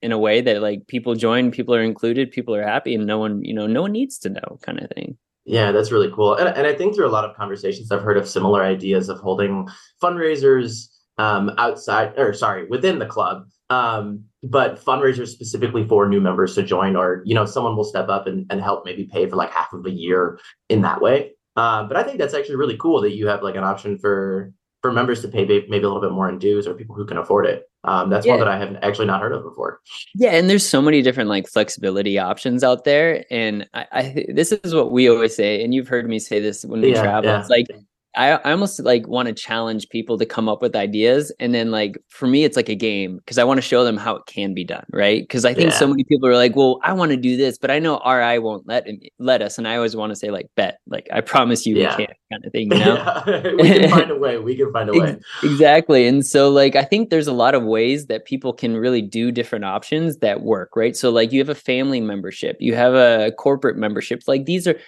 in 0.00 0.12
a 0.12 0.18
way 0.18 0.40
that 0.40 0.62
like 0.62 0.86
people 0.86 1.14
join, 1.14 1.50
people 1.50 1.74
are 1.74 1.82
included, 1.82 2.30
people 2.30 2.54
are 2.54 2.62
happy, 2.62 2.94
and 2.94 3.06
no 3.06 3.18
one, 3.18 3.44
you 3.44 3.54
know, 3.54 3.66
no 3.66 3.82
one 3.82 3.92
needs 3.92 4.18
to 4.20 4.30
know 4.30 4.58
kind 4.62 4.80
of 4.80 4.90
thing. 4.90 5.16
Yeah, 5.44 5.72
that's 5.72 5.92
really 5.92 6.10
cool. 6.10 6.34
And, 6.34 6.48
and 6.48 6.66
I 6.66 6.74
think 6.74 6.94
through 6.94 7.06
a 7.06 7.10
lot 7.10 7.28
of 7.28 7.36
conversations, 7.36 7.92
I've 7.92 8.02
heard 8.02 8.16
of 8.16 8.28
similar 8.28 8.62
ideas 8.62 9.08
of 9.08 9.18
holding 9.18 9.68
fundraisers 10.02 10.88
um, 11.18 11.50
outside, 11.58 12.18
or 12.18 12.32
sorry, 12.32 12.66
within 12.66 12.98
the 12.98 13.06
club, 13.06 13.46
um, 13.68 14.24
but 14.42 14.82
fundraisers 14.82 15.28
specifically 15.28 15.86
for 15.86 16.08
new 16.08 16.20
members 16.20 16.54
to 16.54 16.62
join, 16.62 16.96
or 16.96 17.22
you 17.26 17.34
know, 17.34 17.44
someone 17.44 17.76
will 17.76 17.84
step 17.84 18.08
up 18.08 18.26
and, 18.26 18.46
and 18.50 18.60
help 18.60 18.84
maybe 18.84 19.04
pay 19.04 19.28
for 19.28 19.36
like 19.36 19.50
half 19.50 19.72
of 19.72 19.84
a 19.84 19.90
year 19.90 20.38
in 20.70 20.80
that 20.82 21.00
way. 21.02 21.32
Uh, 21.56 21.84
but 21.84 21.96
I 21.96 22.02
think 22.02 22.18
that's 22.18 22.34
actually 22.34 22.56
really 22.56 22.76
cool 22.78 23.00
that 23.02 23.14
you 23.14 23.28
have 23.28 23.42
like 23.42 23.54
an 23.54 23.64
option 23.64 23.98
for 23.98 24.52
for 24.84 24.92
members 24.92 25.22
to 25.22 25.28
pay 25.28 25.46
maybe 25.46 25.78
a 25.78 25.88
little 25.88 25.98
bit 25.98 26.12
more 26.12 26.28
in 26.28 26.38
dues 26.38 26.66
or 26.66 26.74
people 26.74 26.94
who 26.94 27.06
can 27.06 27.16
afford 27.16 27.46
it. 27.46 27.70
Um, 27.84 28.10
that's 28.10 28.26
yeah. 28.26 28.32
one 28.32 28.40
that 28.40 28.48
I 28.48 28.58
have 28.58 28.76
actually 28.82 29.06
not 29.06 29.22
heard 29.22 29.32
of 29.32 29.42
before. 29.42 29.80
Yeah, 30.14 30.32
and 30.32 30.50
there's 30.50 30.68
so 30.68 30.82
many 30.82 31.00
different 31.00 31.30
like 31.30 31.48
flexibility 31.48 32.18
options 32.18 32.62
out 32.62 32.84
there, 32.84 33.24
and 33.30 33.66
I, 33.72 33.86
I 33.92 34.26
this 34.34 34.52
is 34.52 34.74
what 34.74 34.92
we 34.92 35.08
always 35.08 35.34
say, 35.34 35.64
and 35.64 35.72
you've 35.72 35.88
heard 35.88 36.06
me 36.06 36.18
say 36.18 36.38
this 36.38 36.66
when 36.66 36.82
we 36.82 36.92
yeah, 36.92 37.00
travel. 37.00 37.30
Yeah. 37.30 37.40
It's 37.40 37.48
like 37.48 37.68
I, 38.16 38.32
I 38.32 38.52
almost 38.52 38.80
like 38.80 39.06
want 39.08 39.28
to 39.28 39.34
challenge 39.34 39.88
people 39.88 40.18
to 40.18 40.26
come 40.26 40.48
up 40.48 40.62
with 40.62 40.76
ideas 40.76 41.32
and 41.40 41.54
then 41.54 41.70
like 41.70 41.98
for 42.08 42.26
me 42.26 42.44
it's 42.44 42.56
like 42.56 42.68
a 42.68 42.74
game 42.74 43.16
because 43.18 43.38
I 43.38 43.44
want 43.44 43.58
to 43.58 43.62
show 43.62 43.84
them 43.84 43.96
how 43.96 44.16
it 44.16 44.26
can 44.26 44.54
be 44.54 44.64
done 44.64 44.84
right 44.90 45.22
because 45.22 45.44
I 45.44 45.54
think 45.54 45.70
yeah. 45.70 45.78
so 45.78 45.86
many 45.86 46.04
people 46.04 46.28
are 46.28 46.36
like 46.36 46.54
well 46.54 46.80
I 46.82 46.92
want 46.92 47.10
to 47.10 47.16
do 47.16 47.36
this 47.36 47.58
but 47.58 47.70
I 47.70 47.78
know 47.78 48.00
RI 48.06 48.38
won't 48.38 48.66
let 48.66 48.86
let 49.18 49.42
us 49.42 49.58
and 49.58 49.66
I 49.66 49.76
always 49.76 49.96
want 49.96 50.10
to 50.10 50.16
say 50.16 50.30
like 50.30 50.48
bet 50.56 50.78
like 50.86 51.08
I 51.12 51.20
promise 51.20 51.66
you 51.66 51.76
yeah. 51.76 51.96
we 51.96 52.06
can 52.06 52.14
kind 52.30 52.44
of 52.44 52.52
thing 52.52 52.72
you 52.72 52.78
know 52.84 53.56
we 53.58 53.68
can 53.68 53.90
find 53.90 54.10
a 54.10 54.18
way 54.18 54.38
we 54.38 54.56
can 54.56 54.72
find 54.72 54.90
a 54.90 54.92
way 54.92 55.16
exactly 55.42 56.06
and 56.06 56.24
so 56.24 56.50
like 56.50 56.76
I 56.76 56.84
think 56.84 57.10
there's 57.10 57.28
a 57.28 57.32
lot 57.32 57.54
of 57.54 57.64
ways 57.64 58.06
that 58.06 58.24
people 58.24 58.52
can 58.52 58.76
really 58.76 59.02
do 59.02 59.32
different 59.32 59.64
options 59.64 60.18
that 60.18 60.42
work 60.42 60.76
right 60.76 60.96
so 60.96 61.10
like 61.10 61.32
you 61.32 61.40
have 61.40 61.48
a 61.48 61.54
family 61.54 62.00
membership 62.00 62.56
you 62.60 62.74
have 62.74 62.94
a 62.94 63.32
corporate 63.38 63.76
membership 63.76 64.22
like 64.26 64.44
these 64.44 64.66
are 64.66 64.78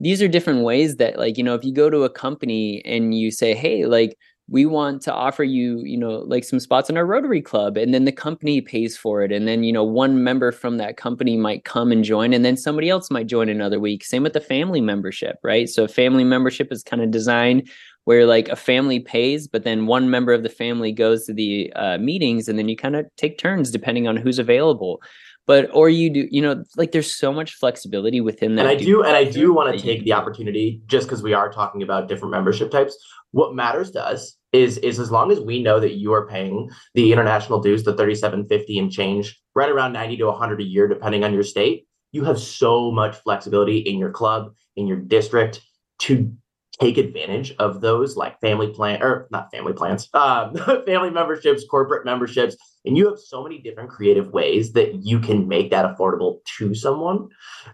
these 0.00 0.22
are 0.22 0.28
different 0.28 0.62
ways 0.62 0.96
that 0.96 1.18
like 1.18 1.36
you 1.36 1.44
know 1.44 1.54
if 1.54 1.64
you 1.64 1.72
go 1.72 1.90
to 1.90 2.04
a 2.04 2.10
company 2.10 2.82
and 2.84 3.14
you 3.14 3.30
say 3.30 3.54
hey 3.54 3.86
like 3.86 4.16
we 4.50 4.64
want 4.64 5.02
to 5.02 5.12
offer 5.12 5.44
you 5.44 5.80
you 5.80 5.96
know 5.96 6.20
like 6.20 6.42
some 6.42 6.58
spots 6.58 6.88
in 6.88 6.96
our 6.96 7.04
rotary 7.04 7.42
club 7.42 7.76
and 7.76 7.92
then 7.92 8.04
the 8.04 8.12
company 8.12 8.60
pays 8.60 8.96
for 8.96 9.22
it 9.22 9.30
and 9.30 9.46
then 9.46 9.62
you 9.62 9.72
know 9.72 9.84
one 9.84 10.24
member 10.24 10.50
from 10.50 10.78
that 10.78 10.96
company 10.96 11.36
might 11.36 11.64
come 11.64 11.92
and 11.92 12.04
join 12.04 12.32
and 12.32 12.44
then 12.44 12.56
somebody 12.56 12.88
else 12.88 13.10
might 13.10 13.26
join 13.26 13.48
another 13.48 13.78
week. 13.78 14.04
Same 14.04 14.22
with 14.22 14.32
the 14.32 14.40
family 14.40 14.80
membership 14.80 15.36
right? 15.42 15.68
So 15.68 15.86
family 15.86 16.24
membership 16.24 16.72
is 16.72 16.82
kind 16.82 17.02
of 17.02 17.10
designed 17.10 17.68
where 18.04 18.24
like 18.24 18.48
a 18.48 18.56
family 18.56 19.00
pays 19.00 19.46
but 19.46 19.64
then 19.64 19.86
one 19.86 20.08
member 20.08 20.32
of 20.32 20.42
the 20.42 20.48
family 20.48 20.92
goes 20.92 21.26
to 21.26 21.34
the 21.34 21.70
uh, 21.76 21.98
meetings 21.98 22.48
and 22.48 22.58
then 22.58 22.68
you 22.68 22.76
kind 22.76 22.96
of 22.96 23.04
take 23.16 23.36
turns 23.36 23.70
depending 23.70 24.08
on 24.08 24.16
who's 24.16 24.38
available 24.38 25.02
but 25.48 25.68
or 25.72 25.88
you 25.88 26.10
do 26.10 26.28
you 26.30 26.40
know 26.40 26.62
like 26.76 26.92
there's 26.92 27.10
so 27.10 27.32
much 27.32 27.54
flexibility 27.54 28.20
within 28.20 28.54
that 28.54 28.66
and 28.66 28.68
i 28.68 28.76
do 28.76 29.02
and 29.02 29.16
i 29.16 29.24
do 29.24 29.52
want 29.52 29.74
to 29.74 29.82
take 29.82 30.04
the 30.04 30.12
opportunity 30.12 30.80
just 30.86 31.08
because 31.08 31.22
we 31.22 31.32
are 31.32 31.50
talking 31.50 31.82
about 31.82 32.06
different 32.06 32.30
membership 32.30 32.70
types. 32.70 32.96
What 33.32 33.54
matters 33.54 33.90
to 33.92 34.06
us 34.06 34.36
is 34.52 34.78
is 34.78 34.98
as 34.98 35.10
long 35.10 35.30
as 35.30 35.40
we 35.40 35.62
know 35.62 35.80
that 35.80 35.94
you 35.94 36.12
are 36.12 36.26
paying 36.26 36.70
the 36.94 37.12
international 37.12 37.60
dues 37.60 37.82
the 37.82 37.94
3750 37.94 38.78
and 38.78 38.92
change 38.92 39.40
right 39.54 39.68
around 39.68 39.92
90 39.92 40.18
to 40.18 40.26
100 40.26 40.60
a 40.60 40.64
year 40.64 40.88
depending 40.88 41.24
on 41.24 41.34
your 41.34 41.42
state 41.42 41.86
you 42.12 42.24
have 42.24 42.38
so 42.38 42.90
much 42.90 43.16
flexibility 43.16 43.78
in 43.78 43.98
your 43.98 44.10
club 44.10 44.54
in 44.76 44.86
your 44.86 44.96
district 44.96 45.60
to 45.98 46.32
take 46.80 46.98
advantage 46.98 47.54
of 47.58 47.80
those 47.80 48.16
like 48.16 48.40
family 48.40 48.68
plan 48.68 49.02
or 49.02 49.28
not 49.30 49.50
family 49.50 49.72
plans 49.72 50.08
um, 50.14 50.54
family 50.86 51.10
memberships 51.10 51.64
corporate 51.68 52.04
memberships 52.04 52.56
and 52.84 52.96
you 52.96 53.08
have 53.08 53.18
so 53.18 53.42
many 53.42 53.58
different 53.58 53.90
creative 53.90 54.32
ways 54.32 54.72
that 54.72 54.94
you 55.04 55.18
can 55.18 55.48
make 55.48 55.70
that 55.70 55.84
affordable 55.84 56.38
to 56.58 56.74
someone 56.74 57.28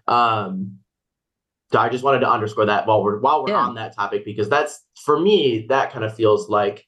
um, 0.07 0.77
so 1.71 1.79
i 1.79 1.89
just 1.89 2.03
wanted 2.03 2.19
to 2.19 2.29
underscore 2.29 2.65
that 2.65 2.87
while 2.87 3.03
we're 3.03 3.19
while 3.19 3.43
we're 3.43 3.49
yeah. 3.49 3.59
on 3.59 3.75
that 3.75 3.95
topic 3.95 4.25
because 4.25 4.49
that's 4.49 4.85
for 5.03 5.19
me 5.19 5.65
that 5.69 5.91
kind 5.91 6.05
of 6.05 6.15
feels 6.15 6.49
like 6.49 6.85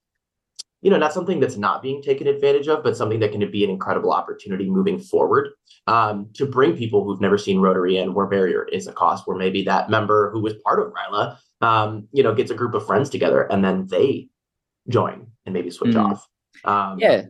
you 0.82 0.92
know 0.92 0.98
not 0.98 1.14
something 1.14 1.40
that's 1.40 1.58
not 1.58 1.82
being 1.82 2.02
taken 2.02 2.28
advantage 2.28 2.68
of 2.68 2.84
but 2.84 2.96
something 2.96 3.20
that 3.20 3.32
can 3.32 3.50
be 3.52 3.64
an 3.64 3.70
incredible 3.70 4.12
opportunity 4.12 4.70
moving 4.70 5.00
forward 5.00 5.50
um, 5.88 6.30
to 6.34 6.46
bring 6.46 6.76
people 6.76 7.04
who've 7.04 7.22
never 7.22 7.38
seen 7.38 7.60
rotary 7.60 7.98
in 7.98 8.14
where 8.14 8.28
barrier 8.28 8.66
is 8.66 8.88
a 8.88 8.94
cost 8.94 9.26
where 9.26 9.38
maybe 9.38 9.64
that 9.64 9.90
member 9.90 10.30
who 10.32 10.42
was 10.42 10.54
part 10.64 10.80
of 10.80 10.94
ryla 10.94 11.38
um, 11.62 12.08
you 12.12 12.24
know, 12.24 12.34
gets 12.34 12.52
a 12.52 12.56
group 12.56 12.74
of 12.74 12.86
friends 12.86 13.10
together 13.10 13.44
and 13.44 13.64
then 13.64 13.88
they 13.88 14.28
join 14.90 15.28
and 15.46 15.54
maybe 15.54 15.72
switch 15.72 15.96
mm. 15.96 16.12
off. 16.12 16.28
Um, 16.64 17.00
yeah. 17.00 17.24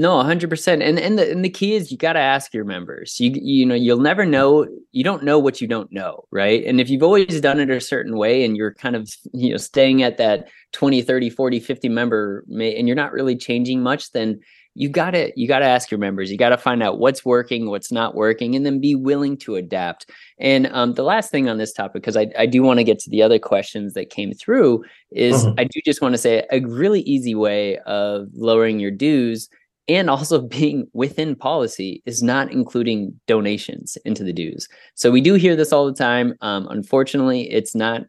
No, 0.00 0.22
hundred 0.22 0.48
percent. 0.48 0.80
And 0.80 0.96
and 0.96 1.18
the 1.18 1.28
and 1.28 1.44
the 1.44 1.50
key 1.50 1.74
is 1.74 1.90
you 1.90 1.98
got 1.98 2.12
to 2.12 2.20
ask 2.20 2.54
your 2.54 2.64
members. 2.64 3.18
You 3.18 3.32
you 3.34 3.66
know 3.66 3.74
you'll 3.74 3.98
never 3.98 4.24
know. 4.24 4.64
You 4.92 5.02
don't 5.02 5.24
know 5.24 5.40
what 5.40 5.60
you 5.60 5.66
don't 5.66 5.90
know, 5.90 6.24
right? 6.30 6.64
And 6.64 6.80
if 6.80 6.88
you've 6.88 7.02
always 7.02 7.40
done 7.40 7.58
it 7.58 7.68
a 7.68 7.80
certain 7.80 8.16
way 8.16 8.44
and 8.44 8.56
you're 8.56 8.74
kind 8.74 8.94
of 8.94 9.10
you 9.34 9.50
know 9.50 9.56
staying 9.56 10.04
at 10.04 10.16
that 10.18 10.50
20, 10.72 11.02
30, 11.02 11.30
40, 11.30 11.58
50 11.58 11.88
member 11.88 12.44
and 12.48 12.86
you're 12.86 12.94
not 12.94 13.12
really 13.12 13.36
changing 13.36 13.82
much, 13.82 14.12
then 14.12 14.38
you 14.74 14.88
got 14.88 15.10
to 15.10 15.32
you 15.34 15.48
got 15.48 15.58
to 15.58 15.66
ask 15.66 15.90
your 15.90 15.98
members. 15.98 16.30
You 16.30 16.38
got 16.38 16.50
to 16.50 16.56
find 16.56 16.82
out 16.82 16.98
what's 16.98 17.24
working 17.24 17.68
what's 17.68 17.90
not 17.90 18.14
working 18.14 18.54
and 18.54 18.64
then 18.64 18.80
be 18.80 18.94
willing 18.94 19.36
to 19.38 19.56
adapt. 19.56 20.10
And 20.38 20.68
um, 20.68 20.94
the 20.94 21.02
last 21.02 21.30
thing 21.30 21.48
on 21.48 21.58
this 21.58 21.72
topic 21.72 22.02
because 22.02 22.16
I, 22.16 22.28
I 22.38 22.46
do 22.46 22.62
want 22.62 22.78
to 22.78 22.84
get 22.84 22.98
to 23.00 23.10
the 23.10 23.22
other 23.22 23.38
questions 23.38 23.94
that 23.94 24.10
came 24.10 24.32
through 24.32 24.84
is 25.10 25.44
mm-hmm. 25.44 25.58
i 25.58 25.64
do 25.64 25.80
just 25.84 26.02
want 26.02 26.12
to 26.12 26.18
say 26.18 26.46
a 26.52 26.60
really 26.60 27.00
easy 27.00 27.34
way 27.34 27.78
of 27.78 28.28
lowering 28.34 28.78
your 28.78 28.90
dues 28.90 29.48
and 29.88 30.10
also 30.10 30.40
being 30.58 30.86
within 30.92 31.34
policy 31.34 32.02
is 32.06 32.22
not 32.22 32.52
including 32.52 33.18
donations 33.26 33.96
into 34.04 34.22
the 34.22 34.32
dues. 34.32 34.68
So 34.94 35.10
we 35.10 35.20
do 35.20 35.34
hear 35.34 35.56
this 35.56 35.72
all 35.72 35.86
the 35.86 35.94
time. 35.94 36.34
Um, 36.40 36.68
unfortunately 36.68 37.50
it's 37.50 37.74
not 37.74 38.02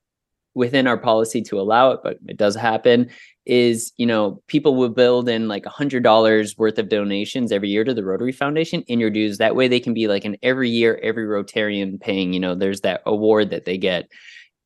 within 0.55 0.87
our 0.87 0.97
policy 0.97 1.41
to 1.41 1.59
allow 1.59 1.91
it 1.91 2.01
but 2.03 2.17
it 2.27 2.35
does 2.35 2.55
happen 2.55 3.09
is 3.49 3.91
you 3.97 4.05
know 4.05 4.41
people 4.47 4.75
will 4.75 4.89
build 4.89 5.27
in 5.27 5.47
like 5.47 5.65
a 5.65 5.69
hundred 5.71 6.03
dollars 6.03 6.55
worth 6.57 6.77
of 6.77 6.87
donations 6.87 7.51
every 7.51 7.69
year 7.69 7.83
to 7.83 7.93
the 7.95 8.05
rotary 8.05 8.31
foundation 8.31 8.83
in 8.83 8.99
your 8.99 9.09
dues. 9.09 9.39
That 9.39 9.55
way 9.55 9.67
they 9.67 9.79
can 9.79 9.93
be 9.95 10.07
like 10.07 10.23
an 10.23 10.37
every 10.43 10.69
year 10.69 10.99
every 11.01 11.25
rotarian 11.25 11.99
paying 11.99 12.31
you 12.31 12.39
know 12.39 12.53
there's 12.55 12.81
that 12.81 13.01
award 13.05 13.49
that 13.49 13.65
they 13.65 13.77
get. 13.77 14.09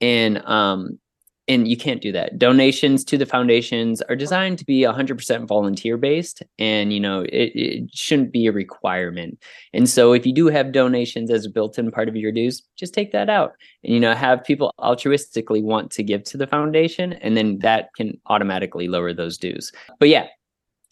And 0.02 0.40
um 0.46 1.00
and 1.48 1.68
you 1.68 1.76
can't 1.76 2.02
do 2.02 2.12
that. 2.12 2.38
Donations 2.38 3.04
to 3.06 3.18
the 3.18 3.26
foundations 3.26 4.02
are 4.04 4.16
designed 4.16 4.60
to 4.60 4.66
be 4.66 4.82
100% 4.82 5.48
volunteer 5.48 5.98
based 5.98 6.42
and 6.58 6.94
you 6.94 7.00
know 7.00 7.22
it, 7.22 7.52
it, 7.56 7.90
shouldn't 7.94 8.32
be 8.32 8.48
a 8.48 8.52
requirement. 8.52 9.40
And 9.74 9.90
so 9.90 10.14
if 10.14 10.26
you 10.26 10.34
do 10.34 10.48
have 10.48 10.72
donations 10.72 11.30
as 11.30 11.46
a 11.46 11.50
built-in 11.50 11.92
part 11.92 12.08
of 12.08 12.16
your 12.16 12.32
dues 12.32 12.64
just 12.78 12.94
take 12.94 13.12
that 13.12 13.30
out 13.30 13.54
and 13.84 13.94
you 13.94 14.00
know 14.00 14.14
have 14.14 14.44
people 14.44 14.74
altruistically 14.80 15.62
want 15.62 15.92
to 15.92 16.04
give 16.04 16.24
to 16.26 16.38
the 16.38 16.48
foundation 16.48 17.14
and 17.14 17.36
then 17.36 17.60
that 17.60 17.90
can 17.96 18.20
automatically 18.28 18.88
lower 18.88 19.14
those 19.14 19.38
dues. 19.38 19.72
But 20.00 20.10
yeah 20.10 20.28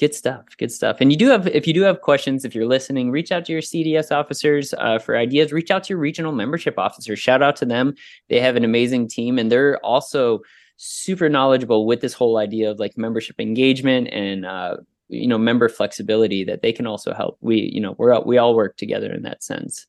good 0.02 0.16
stuff 0.16 0.46
good 0.58 0.72
stuff. 0.72 0.98
And 1.00 1.12
you 1.12 1.18
do 1.18 1.30
have 1.30 1.46
if 1.48 1.68
you 1.68 1.74
do 1.74 1.84
have 1.84 2.02
questions 2.02 2.44
if 2.44 2.56
you're 2.56 2.66
listening 2.66 3.12
reach 3.12 3.32
out 3.32 3.46
to 3.46 3.52
your 3.52 3.62
cds 3.62 4.12
officers 4.12 4.74
uh, 4.80 4.98
for 4.98 5.16
ideas. 5.16 5.54
Reach 5.54 5.70
out 5.70 5.84
to 5.84 5.90
your 5.90 6.00
regional 6.00 6.32
membership 6.32 6.80
officers. 6.80 7.20
Shout 7.20 7.44
out 7.44 7.56
to 7.58 7.66
them. 7.66 7.94
They 8.28 8.40
have 8.40 8.56
an 8.56 8.66
amazing 8.66 9.10
team 9.10 9.38
and 9.38 9.52
they're 9.52 9.78
also 9.86 10.42
super 10.78 11.30
knowledgeable 11.30 11.86
with 11.86 12.02
this 12.02 12.14
whole 12.14 12.38
idea 12.38 12.72
of 12.72 12.80
like 12.80 12.98
membership 12.98 13.40
engagement 13.40 14.08
and 14.12 14.44
uh, 14.44 14.78
you 15.08 15.28
know 15.28 15.38
member 15.38 15.70
flexibility 15.70 16.44
that 16.46 16.64
they 16.64 16.74
can 16.74 16.88
also 16.88 17.14
help. 17.14 17.38
We 17.42 17.70
you 17.72 17.80
know 17.80 17.94
we're 18.00 18.20
we 18.22 18.40
all 18.40 18.56
work 18.56 18.78
together 18.78 19.14
in 19.14 19.22
that 19.22 19.44
sense. 19.44 19.86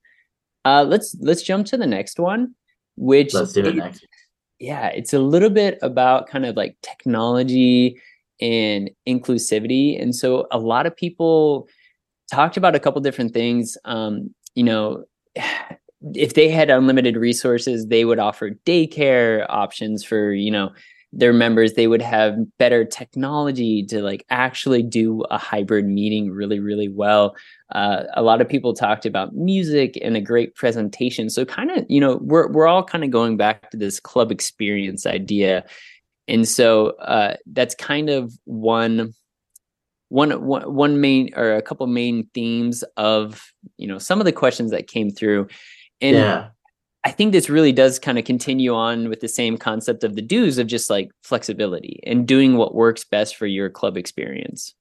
Uh 0.66 0.85
let's 0.87 1.16
let's 1.21 1.42
jump 1.42 1.66
to 1.69 1.78
the 1.78 1.87
next 1.87 2.21
one 2.21 2.54
which 2.97 3.33
let's 3.33 3.54
do 3.54 3.64
it 3.64 3.76
next. 3.76 4.07
Yeah 4.59 4.88
it's 4.88 5.14
a 5.14 5.19
little 5.19 5.49
bit 5.49 5.78
about 5.81 6.28
kind 6.28 6.45
of 6.45 6.54
like 6.54 6.76
technology 6.83 7.99
and 8.42 8.90
inclusivity. 9.08 10.00
And 10.00 10.14
so 10.14 10.46
a 10.50 10.58
lot 10.58 10.87
of 10.87 10.96
people 10.96 11.68
talked 12.30 12.56
about 12.56 12.75
a 12.75 12.80
couple 12.80 13.00
different 13.00 13.32
things. 13.32 13.78
Um 13.84 14.34
you 14.54 14.64
know 14.64 15.04
if 16.14 16.34
they 16.34 16.49
had 16.49 16.68
unlimited 16.68 17.16
resources 17.16 17.87
they 17.87 18.04
would 18.04 18.18
offer 18.18 18.50
daycare 18.66 19.46
options 19.49 20.04
for 20.04 20.32
you 20.32 20.50
know 20.50 20.72
their 21.12 21.32
members. 21.32 21.75
They 21.75 21.87
would 21.87 22.02
have 22.02 22.37
better 22.58 22.84
technology 22.84 23.84
to 23.87 24.02
like 24.02 24.25
actually 24.30 24.82
do 24.82 25.22
a 25.30 25.37
hybrid 25.37 25.87
meeting 25.87 26.30
really 26.30 26.58
really 26.58 26.88
well. 26.88 27.37
Uh, 27.75 28.04
a 28.14 28.22
lot 28.22 28.40
of 28.40 28.49
people 28.49 28.75
talked 28.75 29.04
about 29.06 29.34
music 29.34 29.99
and 30.02 30.16
a 30.16 30.20
great 30.20 30.54
presentation. 30.54 31.28
So 31.28 31.44
kind 31.44 31.70
of 31.70 31.84
you 31.88 32.00
know 32.00 32.18
we're, 32.22 32.50
we're 32.50 32.66
all 32.66 32.84
kind 32.84 33.04
of 33.04 33.11
going 33.11 33.37
back 33.37 33.70
to 33.70 33.76
this 33.76 34.00
club 34.00 34.32
experience 34.32 35.06
idea 35.06 35.64
and 36.32 36.48
so 36.48 36.88
uh, 36.98 37.36
that's 37.46 37.74
kind 37.74 38.08
of 38.10 38.32
one 38.44 39.12
one 40.08 40.30
one 40.44 40.62
one 40.74 41.00
main 41.00 41.30
or 41.36 41.54
a 41.54 41.62
couple 41.62 41.86
main 41.86 42.26
themes 42.34 42.82
of 42.96 43.52
you 43.76 43.86
know 43.86 43.98
some 43.98 44.18
of 44.18 44.24
the 44.24 44.32
questions 44.32 44.70
that 44.70 44.88
came 44.88 45.10
through 45.10 45.46
and 46.00 46.16
yeah. 46.16 46.48
I 47.04 47.10
think 47.10 47.32
this 47.32 47.50
really 47.50 47.72
does 47.72 47.98
kind 47.98 48.18
of 48.18 48.24
continue 48.24 48.72
on 48.74 49.08
with 49.08 49.20
the 49.20 49.28
same 49.28 49.58
concept 49.58 50.04
of 50.04 50.14
the 50.14 50.22
dues 50.22 50.58
of 50.58 50.68
just 50.68 50.88
like 50.88 51.10
flexibility 51.24 52.00
and 52.06 52.28
doing 52.28 52.56
what 52.56 52.74
works 52.74 53.04
best 53.04 53.36
for 53.36 53.46
your 53.46 53.68
club 53.68 53.96
experience. 53.96 54.74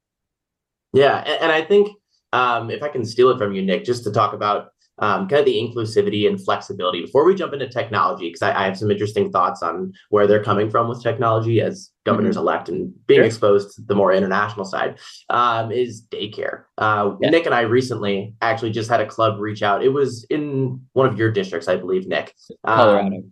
Yeah, 0.93 1.23
and, 1.25 1.43
and 1.43 1.51
I 1.51 1.63
think 1.63 1.89
um, 2.31 2.69
if 2.69 2.83
I 2.83 2.89
can 2.89 3.05
steal 3.05 3.31
it 3.31 3.39
from 3.39 3.53
you, 3.53 3.63
Nick, 3.63 3.85
just 3.85 4.03
to 4.03 4.11
talk 4.11 4.33
about 4.33 4.70
um, 5.01 5.27
kind 5.27 5.39
of 5.39 5.45
the 5.45 5.55
inclusivity 5.55 6.27
and 6.27 6.43
flexibility 6.43 7.01
before 7.01 7.25
we 7.25 7.35
jump 7.35 7.53
into 7.53 7.67
technology, 7.67 8.29
because 8.29 8.43
I, 8.43 8.53
I, 8.53 8.65
have 8.65 8.77
some 8.77 8.91
interesting 8.91 9.31
thoughts 9.31 9.63
on 9.63 9.93
where 10.09 10.27
they're 10.27 10.43
coming 10.43 10.69
from 10.69 10.87
with 10.87 11.01
technology 11.01 11.59
as 11.59 11.89
governors 12.05 12.35
mm-hmm. 12.35 12.43
elect 12.43 12.69
and 12.69 12.93
being 13.07 13.19
sure. 13.19 13.25
exposed 13.25 13.75
to 13.75 13.81
the 13.81 13.95
more 13.95 14.13
international 14.13 14.63
side 14.63 14.99
um, 15.29 15.71
is 15.71 16.05
daycare. 16.11 16.65
Uh, 16.77 17.15
yeah. 17.19 17.31
Nick 17.31 17.47
and 17.47 17.55
I 17.55 17.61
recently 17.61 18.35
actually 18.41 18.71
just 18.71 18.89
had 18.89 19.01
a 19.01 19.05
club 19.07 19.39
reach 19.39 19.63
out. 19.63 19.83
It 19.83 19.89
was 19.89 20.25
in 20.29 20.81
one 20.93 21.07
of 21.07 21.17
your 21.17 21.31
districts, 21.31 21.67
I 21.67 21.77
believe, 21.77 22.07
Nick. 22.07 22.35
Colorado. 22.65 23.07
Um, 23.07 23.31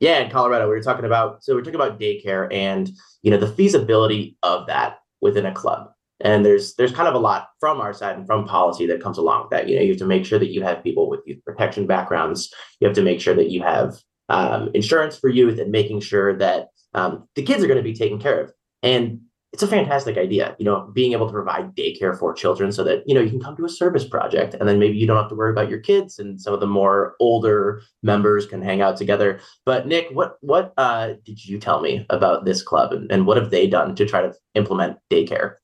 yeah, 0.00 0.18
in 0.18 0.30
Colorado, 0.30 0.64
we 0.64 0.74
were 0.74 0.82
talking 0.82 1.06
about 1.06 1.42
so 1.42 1.54
we 1.54 1.60
are 1.60 1.64
talking 1.64 1.80
about 1.80 1.98
daycare 1.98 2.52
and 2.52 2.90
you 3.22 3.30
know 3.30 3.38
the 3.38 3.46
feasibility 3.46 4.36
of 4.42 4.66
that 4.66 4.98
within 5.20 5.46
a 5.46 5.54
club 5.54 5.90
and 6.20 6.44
there's 6.44 6.74
there's 6.74 6.92
kind 6.92 7.08
of 7.08 7.14
a 7.14 7.18
lot 7.18 7.48
from 7.60 7.80
our 7.80 7.92
side 7.92 8.16
and 8.16 8.26
from 8.26 8.46
policy 8.46 8.86
that 8.86 9.02
comes 9.02 9.18
along 9.18 9.42
with 9.42 9.50
that. 9.50 9.68
You 9.68 9.76
know 9.76 9.82
you 9.82 9.90
have 9.90 9.98
to 9.98 10.06
make 10.06 10.24
sure 10.24 10.38
that 10.38 10.52
you 10.52 10.62
have 10.62 10.82
people 10.82 11.08
with 11.08 11.20
youth 11.26 11.44
protection 11.44 11.86
backgrounds. 11.86 12.52
You 12.80 12.86
have 12.86 12.96
to 12.96 13.02
make 13.02 13.20
sure 13.20 13.34
that 13.34 13.50
you 13.50 13.62
have 13.62 13.96
um, 14.28 14.70
insurance 14.74 15.18
for 15.18 15.28
youth 15.28 15.58
and 15.58 15.70
making 15.70 16.00
sure 16.00 16.36
that 16.38 16.68
um, 16.94 17.28
the 17.34 17.42
kids 17.42 17.62
are 17.62 17.68
going 17.68 17.76
to 17.76 17.82
be 17.82 17.94
taken 17.94 18.18
care 18.18 18.40
of. 18.40 18.52
And 18.82 19.20
it's 19.52 19.62
a 19.62 19.66
fantastic 19.66 20.18
idea 20.18 20.54
you 20.58 20.66
know 20.66 20.90
being 20.92 21.12
able 21.12 21.26
to 21.26 21.32
provide 21.32 21.74
daycare 21.74 22.18
for 22.18 22.34
children 22.34 22.70
so 22.70 22.84
that 22.84 23.02
you 23.06 23.14
know 23.14 23.22
you 23.22 23.30
can 23.30 23.40
come 23.40 23.56
to 23.56 23.64
a 23.64 23.70
service 23.70 24.04
project 24.04 24.54
and 24.54 24.68
then 24.68 24.78
maybe 24.78 24.98
you 24.98 25.06
don't 25.06 25.16
have 25.16 25.30
to 25.30 25.34
worry 25.34 25.50
about 25.50 25.70
your 25.70 25.78
kids 25.78 26.18
and 26.18 26.38
some 26.38 26.52
of 26.52 26.60
the 26.60 26.66
more 26.66 27.14
older 27.20 27.80
members 28.02 28.44
can 28.44 28.60
hang 28.60 28.82
out 28.82 28.98
together. 28.98 29.40
But 29.64 29.86
nick 29.86 30.08
what 30.12 30.36
what 30.42 30.74
uh, 30.76 31.14
did 31.24 31.42
you 31.42 31.58
tell 31.58 31.80
me 31.80 32.04
about 32.10 32.44
this 32.44 32.62
club 32.62 32.92
and, 32.92 33.10
and 33.10 33.26
what 33.26 33.38
have 33.38 33.50
they 33.50 33.66
done 33.66 33.94
to 33.96 34.04
try 34.04 34.20
to 34.20 34.34
implement 34.54 34.98
daycare 35.10 35.54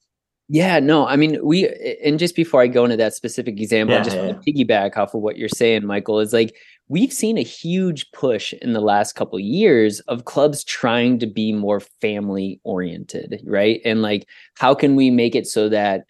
yeah, 0.48 0.80
no, 0.80 1.06
I 1.06 1.16
mean, 1.16 1.38
we, 1.42 1.68
and 2.04 2.18
just 2.18 2.36
before 2.36 2.62
I 2.62 2.66
go 2.66 2.84
into 2.84 2.96
that 2.96 3.14
specific 3.14 3.60
example, 3.60 3.94
yeah, 3.94 4.00
I 4.00 4.04
just 4.04 4.16
yeah, 4.16 4.26
want 4.26 4.42
to 4.42 4.52
piggyback 4.52 4.96
off 4.96 5.14
of 5.14 5.22
what 5.22 5.38
you're 5.38 5.48
saying, 5.48 5.86
Michael, 5.86 6.20
is 6.20 6.32
like 6.32 6.54
we've 6.88 7.12
seen 7.12 7.38
a 7.38 7.42
huge 7.42 8.10
push 8.12 8.52
in 8.54 8.72
the 8.72 8.80
last 8.80 9.14
couple 9.14 9.38
of 9.38 9.44
years 9.44 10.00
of 10.00 10.24
clubs 10.24 10.62
trying 10.64 11.18
to 11.20 11.26
be 11.26 11.52
more 11.52 11.80
family 11.80 12.60
oriented, 12.64 13.40
right? 13.46 13.80
And 13.84 14.02
like, 14.02 14.26
how 14.58 14.74
can 14.74 14.96
we 14.96 15.10
make 15.10 15.34
it 15.34 15.46
so 15.46 15.68
that 15.70 16.04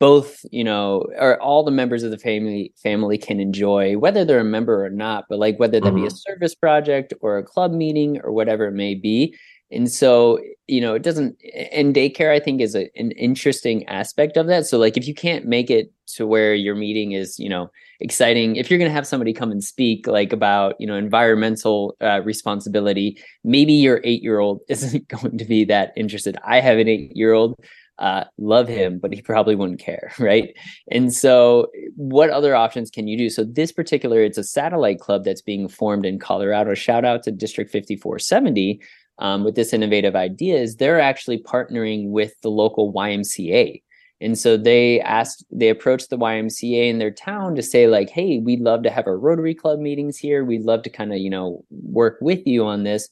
both 0.00 0.44
you 0.52 0.62
know 0.62 1.04
or 1.18 1.40
all 1.42 1.64
the 1.64 1.70
members 1.70 2.02
of 2.02 2.10
the 2.10 2.18
family 2.18 2.72
family 2.80 3.18
can 3.18 3.40
enjoy 3.40 3.96
whether 3.98 4.24
they're 4.24 4.40
a 4.40 4.44
member 4.44 4.84
or 4.84 4.90
not 4.90 5.24
but 5.28 5.38
like 5.38 5.58
whether 5.58 5.80
that 5.80 5.88
mm-hmm. 5.88 5.96
be 5.96 6.02
a 6.02 6.06
mm-hmm. 6.06 6.14
service 6.14 6.54
project 6.54 7.12
or 7.20 7.36
a 7.36 7.42
club 7.42 7.72
meeting 7.72 8.20
or 8.22 8.32
whatever 8.32 8.66
it 8.66 8.74
may 8.74 8.94
be 8.94 9.34
and 9.70 9.90
so, 9.90 10.38
you 10.66 10.80
know, 10.80 10.94
it 10.94 11.02
doesn't, 11.02 11.36
and 11.72 11.94
daycare, 11.94 12.32
I 12.32 12.40
think, 12.40 12.60
is 12.60 12.74
a, 12.74 12.88
an 12.96 13.10
interesting 13.12 13.86
aspect 13.86 14.36
of 14.36 14.46
that. 14.46 14.66
So, 14.66 14.78
like, 14.78 14.96
if 14.96 15.06
you 15.06 15.14
can't 15.14 15.44
make 15.44 15.70
it 15.70 15.92
to 16.14 16.26
where 16.26 16.54
your 16.54 16.74
meeting 16.74 17.12
is, 17.12 17.38
you 17.38 17.50
know, 17.50 17.70
exciting, 18.00 18.56
if 18.56 18.70
you're 18.70 18.78
going 18.78 18.90
to 18.90 18.94
have 18.94 19.06
somebody 19.06 19.34
come 19.34 19.50
and 19.50 19.62
speak, 19.62 20.06
like, 20.06 20.32
about, 20.32 20.74
you 20.78 20.86
know, 20.86 20.94
environmental 20.94 21.96
uh, 22.00 22.22
responsibility, 22.22 23.22
maybe 23.44 23.74
your 23.74 24.00
eight 24.04 24.22
year 24.22 24.38
old 24.38 24.60
isn't 24.68 25.06
going 25.08 25.36
to 25.36 25.44
be 25.44 25.64
that 25.64 25.92
interested. 25.96 26.38
I 26.44 26.60
have 26.60 26.78
an 26.78 26.88
eight 26.88 27.14
year 27.14 27.32
old. 27.32 27.58
Uh, 27.98 28.22
love 28.38 28.68
him, 28.68 29.00
but 29.00 29.12
he 29.12 29.20
probably 29.20 29.56
wouldn't 29.56 29.80
care, 29.80 30.12
right? 30.20 30.56
And 30.88 31.12
so, 31.12 31.66
what 31.96 32.30
other 32.30 32.54
options 32.54 32.92
can 32.92 33.08
you 33.08 33.18
do? 33.18 33.28
So, 33.28 33.42
this 33.42 33.72
particular, 33.72 34.22
it's 34.22 34.38
a 34.38 34.44
satellite 34.44 35.00
club 35.00 35.24
that's 35.24 35.42
being 35.42 35.68
formed 35.68 36.06
in 36.06 36.20
Colorado. 36.20 36.74
Shout 36.74 37.04
out 37.04 37.24
to 37.24 37.32
District 37.32 37.72
5470, 37.72 38.80
um, 39.18 39.44
with 39.44 39.54
this 39.54 39.72
innovative 39.72 40.14
idea 40.14 40.56
is 40.56 40.76
they're 40.76 41.00
actually 41.00 41.42
partnering 41.42 42.08
with 42.08 42.32
the 42.42 42.50
local 42.50 42.92
YMCA. 42.92 43.82
And 44.20 44.36
so 44.36 44.56
they 44.56 45.00
asked, 45.00 45.44
they 45.50 45.68
approached 45.68 46.10
the 46.10 46.18
YMCA 46.18 46.88
in 46.88 46.98
their 46.98 47.10
town 47.10 47.54
to 47.54 47.62
say, 47.62 47.86
like, 47.86 48.10
hey, 48.10 48.38
we'd 48.38 48.60
love 48.60 48.82
to 48.82 48.90
have 48.90 49.06
our 49.06 49.18
Rotary 49.18 49.54
Club 49.54 49.78
meetings 49.78 50.18
here. 50.18 50.44
We'd 50.44 50.64
love 50.64 50.82
to 50.82 50.90
kind 50.90 51.12
of, 51.12 51.18
you 51.18 51.30
know, 51.30 51.64
work 51.70 52.18
with 52.20 52.44
you 52.46 52.64
on 52.64 52.82
this. 52.82 53.08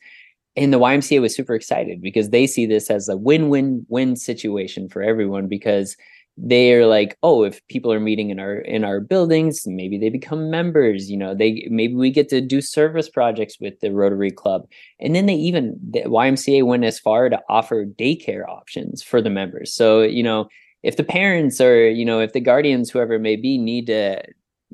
And 0.56 0.72
the 0.72 0.80
YMCA 0.80 1.20
was 1.20 1.36
super 1.36 1.54
excited 1.54 2.00
because 2.00 2.30
they 2.30 2.46
see 2.46 2.66
this 2.66 2.90
as 2.90 3.08
a 3.08 3.16
win 3.16 3.50
win 3.50 3.84
win 3.88 4.16
situation 4.16 4.88
for 4.88 5.02
everyone 5.02 5.48
because 5.48 5.96
they're 6.38 6.86
like 6.86 7.16
oh 7.22 7.44
if 7.44 7.66
people 7.68 7.90
are 7.90 8.00
meeting 8.00 8.28
in 8.28 8.38
our 8.38 8.56
in 8.58 8.84
our 8.84 9.00
buildings 9.00 9.62
maybe 9.66 9.96
they 9.96 10.10
become 10.10 10.50
members 10.50 11.10
you 11.10 11.16
know 11.16 11.34
they 11.34 11.66
maybe 11.70 11.94
we 11.94 12.10
get 12.10 12.28
to 12.28 12.42
do 12.42 12.60
service 12.60 13.08
projects 13.08 13.56
with 13.60 13.80
the 13.80 13.90
rotary 13.90 14.30
club. 14.30 14.66
And 15.00 15.14
then 15.14 15.26
they 15.26 15.34
even 15.34 15.78
the 15.90 16.02
ymca 16.02 16.64
went 16.64 16.84
as 16.84 16.98
far 16.98 17.28
to 17.28 17.40
offer 17.48 17.86
daycare 17.86 18.46
options 18.48 19.02
for 19.02 19.22
the 19.22 19.30
members. 19.30 19.72
So 19.72 20.02
you 20.02 20.22
know 20.22 20.48
if 20.82 20.96
the 20.96 21.04
parents 21.04 21.60
or 21.60 21.88
you 21.88 22.04
know 22.04 22.20
if 22.20 22.32
the 22.32 22.40
guardians 22.40 22.90
whoever 22.90 23.14
it 23.14 23.20
may 23.20 23.36
be 23.36 23.56
need 23.56 23.86
to 23.86 24.22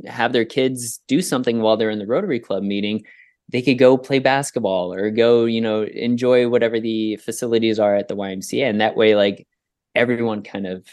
have 0.06 0.32
their 0.32 0.44
kids 0.44 1.00
do 1.06 1.22
something 1.22 1.60
while 1.60 1.76
they're 1.76 1.90
in 1.90 1.98
the 1.98 2.06
rotary 2.06 2.40
club 2.40 2.62
meeting 2.62 3.04
they 3.50 3.60
could 3.60 3.78
go 3.78 3.98
play 3.98 4.18
basketball 4.18 4.92
or 4.92 5.10
go 5.10 5.44
you 5.44 5.60
know 5.60 5.82
enjoy 5.82 6.48
whatever 6.48 6.80
the 6.80 7.16
facilities 7.16 7.78
are 7.78 7.94
at 7.94 8.08
the 8.08 8.16
ymca 8.16 8.62
and 8.68 8.80
that 8.80 8.96
way 8.96 9.14
like 9.14 9.46
everyone 9.94 10.42
kind 10.42 10.66
of 10.66 10.86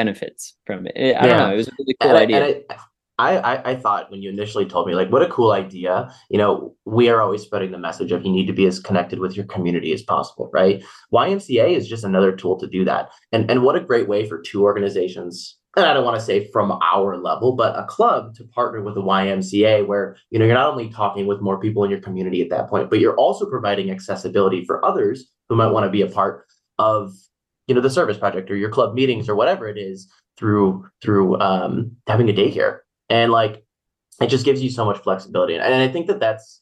benefits 0.00 0.54
from 0.66 0.86
it. 0.86 0.94
I 0.96 1.00
yeah. 1.00 1.26
don't 1.26 1.38
know. 1.38 1.52
It 1.54 1.56
was 1.56 1.68
a 1.68 1.72
really 1.78 1.96
cool 2.00 2.10
and 2.10 2.18
idea. 2.18 2.60
I, 3.18 3.36
I, 3.36 3.70
I 3.72 3.76
thought 3.76 4.10
when 4.10 4.22
you 4.22 4.30
initially 4.30 4.64
told 4.64 4.86
me, 4.86 4.94
like, 4.94 5.12
what 5.12 5.20
a 5.22 5.28
cool 5.28 5.52
idea. 5.52 6.10
You 6.30 6.38
know, 6.38 6.74
we 6.86 7.10
are 7.10 7.20
always 7.20 7.42
spreading 7.42 7.70
the 7.70 7.78
message 7.78 8.12
of 8.12 8.24
you 8.24 8.32
need 8.32 8.46
to 8.46 8.54
be 8.54 8.66
as 8.66 8.80
connected 8.80 9.18
with 9.18 9.36
your 9.36 9.44
community 9.44 9.92
as 9.92 10.02
possible, 10.02 10.50
right? 10.54 10.82
YMCA 11.12 11.76
is 11.76 11.86
just 11.86 12.04
another 12.04 12.32
tool 12.34 12.58
to 12.58 12.66
do 12.66 12.82
that. 12.86 13.10
And, 13.30 13.50
and 13.50 13.62
what 13.62 13.76
a 13.76 13.80
great 13.80 14.08
way 14.08 14.26
for 14.26 14.40
two 14.40 14.62
organizations 14.62 15.58
and 15.76 15.86
I 15.86 15.94
don't 15.94 16.04
want 16.04 16.18
to 16.18 16.24
say 16.24 16.50
from 16.50 16.72
our 16.82 17.16
level, 17.16 17.52
but 17.52 17.78
a 17.78 17.84
club 17.84 18.34
to 18.36 18.44
partner 18.44 18.82
with 18.82 18.96
the 18.96 19.02
YMCA 19.02 19.86
where, 19.86 20.16
you 20.30 20.38
know, 20.38 20.44
you're 20.44 20.54
not 20.54 20.72
only 20.72 20.90
talking 20.90 21.28
with 21.28 21.40
more 21.40 21.60
people 21.60 21.84
in 21.84 21.90
your 21.90 22.00
community 22.00 22.42
at 22.42 22.50
that 22.50 22.68
point, 22.68 22.90
but 22.90 22.98
you're 22.98 23.14
also 23.14 23.48
providing 23.48 23.90
accessibility 23.90 24.64
for 24.64 24.84
others 24.84 25.26
who 25.48 25.54
might 25.54 25.70
want 25.70 25.84
to 25.84 25.90
be 25.90 26.02
a 26.02 26.08
part 26.08 26.46
of 26.78 27.14
you 27.70 27.74
know 27.74 27.80
the 27.80 27.88
service 27.88 28.18
project 28.18 28.50
or 28.50 28.56
your 28.56 28.68
club 28.68 28.94
meetings 28.94 29.28
or 29.28 29.36
whatever 29.36 29.68
it 29.68 29.78
is 29.78 30.10
through 30.36 30.84
through 31.00 31.38
um, 31.40 31.92
having 32.08 32.28
a 32.28 32.32
daycare. 32.32 32.80
And 33.08 33.30
like 33.30 33.64
it 34.20 34.26
just 34.26 34.44
gives 34.44 34.60
you 34.60 34.70
so 34.70 34.84
much 34.84 34.98
flexibility. 34.98 35.54
And 35.54 35.62
i 35.62 35.88
think 35.88 36.08
that 36.08 36.20
that's 36.20 36.60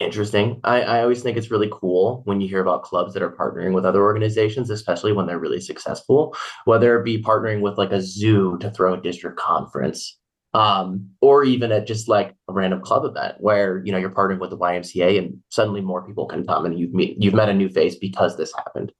interesting. 0.00 0.60
I, 0.64 0.82
I 0.82 1.02
always 1.02 1.22
think 1.22 1.36
it's 1.36 1.52
really 1.52 1.70
cool 1.72 2.22
when 2.24 2.40
you 2.40 2.48
hear 2.48 2.60
about 2.60 2.82
clubs 2.82 3.14
that 3.14 3.22
are 3.22 3.30
partnering 3.30 3.72
with 3.72 3.86
other 3.86 4.02
organizations 4.02 4.68
especially 4.68 5.12
when 5.12 5.26
they're 5.26 5.38
really 5.38 5.60
successful 5.60 6.36
whether 6.64 6.98
it 6.98 7.04
be 7.04 7.22
partnering 7.22 7.60
with 7.60 7.78
like 7.78 7.92
a 7.92 8.02
zoo 8.02 8.58
to 8.58 8.70
throw 8.72 8.94
a 8.94 9.00
district 9.00 9.38
conference 9.38 10.18
um, 10.52 11.10
or 11.20 11.44
even 11.44 11.72
at 11.72 11.86
just 11.86 12.08
like 12.08 12.34
a 12.48 12.52
random 12.52 12.80
club 12.80 13.04
event 13.04 13.36
where 13.38 13.82
you 13.84 13.92
know 13.92 13.98
you're 13.98 14.10
partnering 14.10 14.40
with 14.40 14.50
the 14.50 14.58
YMCA 14.58 15.18
and 15.18 15.38
suddenly 15.48 15.80
more 15.80 16.06
people 16.06 16.26
can 16.26 16.46
come 16.46 16.66
and 16.66 16.78
you've 16.78 16.92
meet, 16.92 17.16
you've 17.20 17.34
met 17.34 17.48
a 17.48 17.54
new 17.54 17.68
face 17.68 17.96
because 17.96 18.36
this 18.36 18.52
happened. 18.54 18.92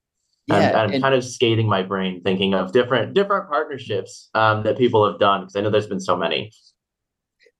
Yeah, 0.47 0.83
I'm, 0.83 0.93
I'm 0.93 1.01
kind 1.01 1.15
of 1.15 1.25
skating 1.25 1.69
my 1.69 1.83
brain 1.83 2.21
thinking 2.23 2.55
of 2.55 2.73
different 2.73 3.15
different 3.15 3.49
partnerships 3.49 4.29
um, 4.35 4.63
that 4.65 4.77
people 4.77 5.11
have 5.11 5.19
done 5.19 5.43
because 5.43 5.57
I 5.57 5.61
know 5.61 5.71
there's 5.71 5.87
been 5.87 6.01
so 6.01 6.17
many. 6.17 6.53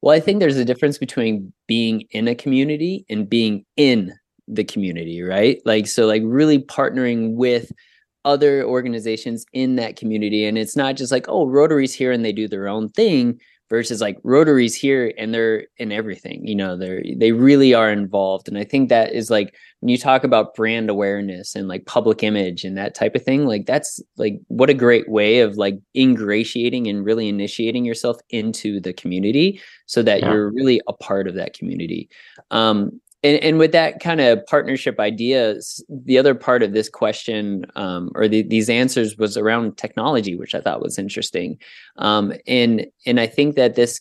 Well, 0.03 0.15
I 0.15 0.21
think 0.21 0.41
there's 0.41 0.59
a 0.59 0.67
difference 0.67 0.99
between 0.99 1.53
being 1.67 2.03
in 2.11 2.29
a 2.29 2.35
community 2.35 3.07
and 3.09 3.29
being 3.29 3.65
in 3.79 4.13
the 4.47 4.65
community, 4.65 5.23
right? 5.23 5.63
Like 5.65 5.87
so 5.87 6.07
like 6.07 6.23
really 6.25 6.59
partnering 6.59 7.37
with 7.37 7.73
other 8.27 8.65
organizations 8.65 9.45
in 9.53 9.77
that 9.77 9.97
community 9.97 10.47
and 10.47 10.57
it's 10.57 10.77
not 10.77 10.97
just 10.97 11.13
like 11.13 11.27
oh 11.29 11.47
rotary's 11.47 11.93
here 11.93 12.11
and 12.11 12.25
they 12.25 12.33
do 12.33 12.49
their 12.49 12.67
own 12.67 12.89
thing 12.89 13.39
versus 13.71 14.01
like 14.01 14.19
rotary's 14.23 14.75
here 14.75 15.13
and 15.17 15.33
they're 15.33 15.67
in 15.79 15.91
everything 15.91 16.47
you 16.47 16.55
know 16.55 16.77
they're 16.77 17.03
they 17.17 17.33
really 17.33 17.73
are 17.73 17.91
involved 17.91 18.47
and 18.49 18.59
i 18.59 18.65
think 18.65 18.89
that 18.89 19.13
is 19.13 19.31
like 19.31 19.55
when 19.81 19.89
you 19.89 19.97
talk 19.97 20.23
about 20.23 20.55
brand 20.55 20.91
awareness 20.91 21.55
and 21.55 21.67
like 21.67 21.87
public 21.87 22.23
image 22.23 22.65
and 22.65 22.77
that 22.77 22.95
type 22.95 23.15
of 23.15 23.23
thing 23.23 23.47
like 23.47 23.67
that's 23.67 24.01
like 24.17 24.39
what 24.49 24.71
a 24.71 24.75
great 24.75 25.09
way 25.09 25.41
of 25.41 25.57
like 25.57 25.79
ingratiating 25.97 26.87
and 26.87 27.05
really 27.05 27.29
initiating 27.29 27.85
yourself 27.85 28.19
into 28.31 28.81
the 28.81 28.93
community 28.93 29.61
so 29.87 30.03
that 30.03 30.21
yeah. 30.21 30.33
you're 30.33 30.53
really 30.53 30.81
a 30.87 30.93
part 30.93 31.27
of 31.27 31.35
that 31.35 31.55
community 31.55 32.09
um 32.51 33.01
and, 33.25 33.43
and 33.43 33.59
with 33.59 33.73
that 33.73 34.01
kind 34.01 34.21
of 34.21 34.45
partnership 34.47 35.01
idea, 35.01 35.57
the 35.89 36.19
other 36.19 36.35
part 36.35 36.63
of 36.63 36.75
this 36.75 36.91
question 36.91 37.65
um, 37.75 38.11
or 38.15 38.29
the, 38.29 38.43
these 38.43 38.69
answers 38.69 39.17
was 39.17 39.39
around 39.39 39.79
technology, 39.79 40.37
which 40.37 40.55
I 40.55 40.61
thought 40.61 40.83
was 40.83 40.99
interesting. 40.99 41.59
Um, 41.97 42.35
and 42.47 42.87
and 43.07 43.19
I 43.19 43.27
think 43.27 43.57
that 43.57 43.77
this 43.77 44.01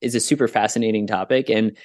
is 0.00 0.16
a 0.16 0.20
super 0.20 0.48
fascinating 0.48 1.06
topic. 1.06 1.48
And 1.48 1.76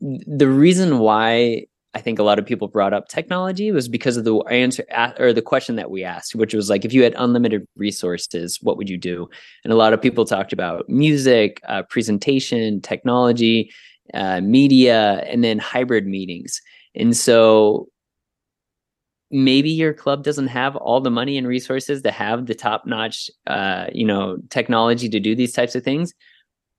the 0.00 0.48
reason 0.48 0.98
why 0.98 1.66
I 1.94 2.00
think 2.00 2.18
a 2.18 2.22
lot 2.22 2.38
of 2.38 2.46
people 2.46 2.68
brought 2.68 2.94
up 2.94 3.08
technology 3.08 3.70
was 3.70 3.86
because 3.86 4.16
of 4.16 4.24
the 4.24 4.36
answer 4.44 4.84
or 5.18 5.34
the 5.34 5.42
question 5.42 5.76
that 5.76 5.90
we 5.90 6.02
asked, 6.02 6.34
which 6.34 6.54
was 6.54 6.70
like, 6.70 6.86
if 6.86 6.94
you 6.94 7.02
had 7.02 7.14
unlimited 7.18 7.66
resources, 7.76 8.58
what 8.62 8.78
would 8.78 8.88
you 8.88 8.96
do? 8.96 9.28
And 9.64 9.72
a 9.72 9.76
lot 9.76 9.92
of 9.92 10.00
people 10.00 10.24
talked 10.24 10.54
about 10.54 10.88
music, 10.88 11.60
uh, 11.68 11.82
presentation, 11.82 12.80
technology 12.80 13.70
uh, 14.14 14.40
media, 14.40 15.24
and 15.28 15.42
then 15.42 15.58
hybrid 15.58 16.06
meetings. 16.06 16.60
And 16.94 17.16
so 17.16 17.88
maybe 19.30 19.70
your 19.70 19.94
club 19.94 20.22
doesn't 20.22 20.48
have 20.48 20.76
all 20.76 21.00
the 21.00 21.10
money 21.10 21.38
and 21.38 21.48
resources 21.48 22.02
to 22.02 22.10
have 22.10 22.46
the 22.46 22.54
top 22.54 22.86
notch, 22.86 23.30
uh, 23.46 23.86
you 23.92 24.04
know, 24.04 24.36
technology 24.50 25.08
to 25.08 25.18
do 25.18 25.34
these 25.34 25.52
types 25.52 25.74
of 25.74 25.82
things, 25.82 26.12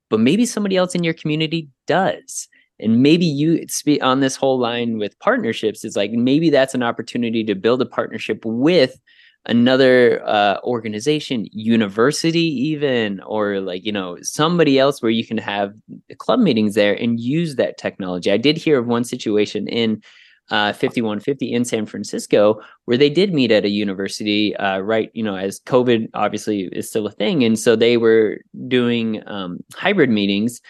but 0.10 0.20
maybe 0.20 0.46
somebody 0.46 0.78
else 0.78 0.94
in 0.94 1.04
your 1.04 1.16
community 1.16 1.68
does. 1.88 2.48
And 2.80 3.02
maybe 3.02 3.26
you 3.26 3.66
speak 3.68 4.04
on 4.04 4.20
this 4.20 4.36
whole 4.36 4.60
line 4.60 4.98
with 4.98 5.18
partnerships 5.20 5.84
is 5.84 5.96
like 5.96 6.12
maybe 6.12 6.50
that's 6.50 6.76
an 6.76 6.84
opportunity 6.84 7.44
to 7.46 7.56
build 7.56 7.82
a 7.82 7.86
partnership 7.86 8.44
with 8.46 9.00
another 9.46 10.26
uh, 10.26 10.58
organization, 10.64 11.48
university, 11.52 12.40
even, 12.40 13.20
or 13.22 13.60
like, 13.60 13.86
you 13.86 13.92
know, 13.92 14.18
somebody 14.22 14.80
else 14.80 15.02
where 15.02 15.12
you 15.12 15.26
can 15.26 15.38
have 15.38 15.74
club 16.18 16.40
meetings 16.40 16.76
there 16.76 16.94
and 16.94 17.20
use 17.20 17.56
that 17.56 17.78
technology. 17.78 18.32
I 18.32 18.38
did 18.38 18.58
hear 18.58 18.80
of 18.80 18.88
one 18.88 19.04
situation 19.04 19.68
in 19.68 20.02
uh, 20.50 20.74
5150 20.74 21.52
in 21.52 21.66
San 21.66 21.86
Francisco 21.86 22.60
where 22.86 22.98
they 22.98 23.10
did 23.10 23.34
meet 23.34 23.52
at 23.52 23.66
a 23.66 23.70
university, 23.70 24.56
uh, 24.58 24.80
right, 24.80 25.10
you 25.14 25.24
know, 25.24 25.36
as 25.36 25.60
COVID 25.62 26.10
obviously 26.14 26.70
is 26.72 26.90
still 26.90 27.08
a 27.08 27.12
thing. 27.12 27.44
And 27.44 27.58
so 27.58 27.76
they 27.76 27.98
were 27.98 28.40
doing 28.68 29.24
um, 29.28 29.60
hybrid 29.74 30.10
meetings 30.10 30.62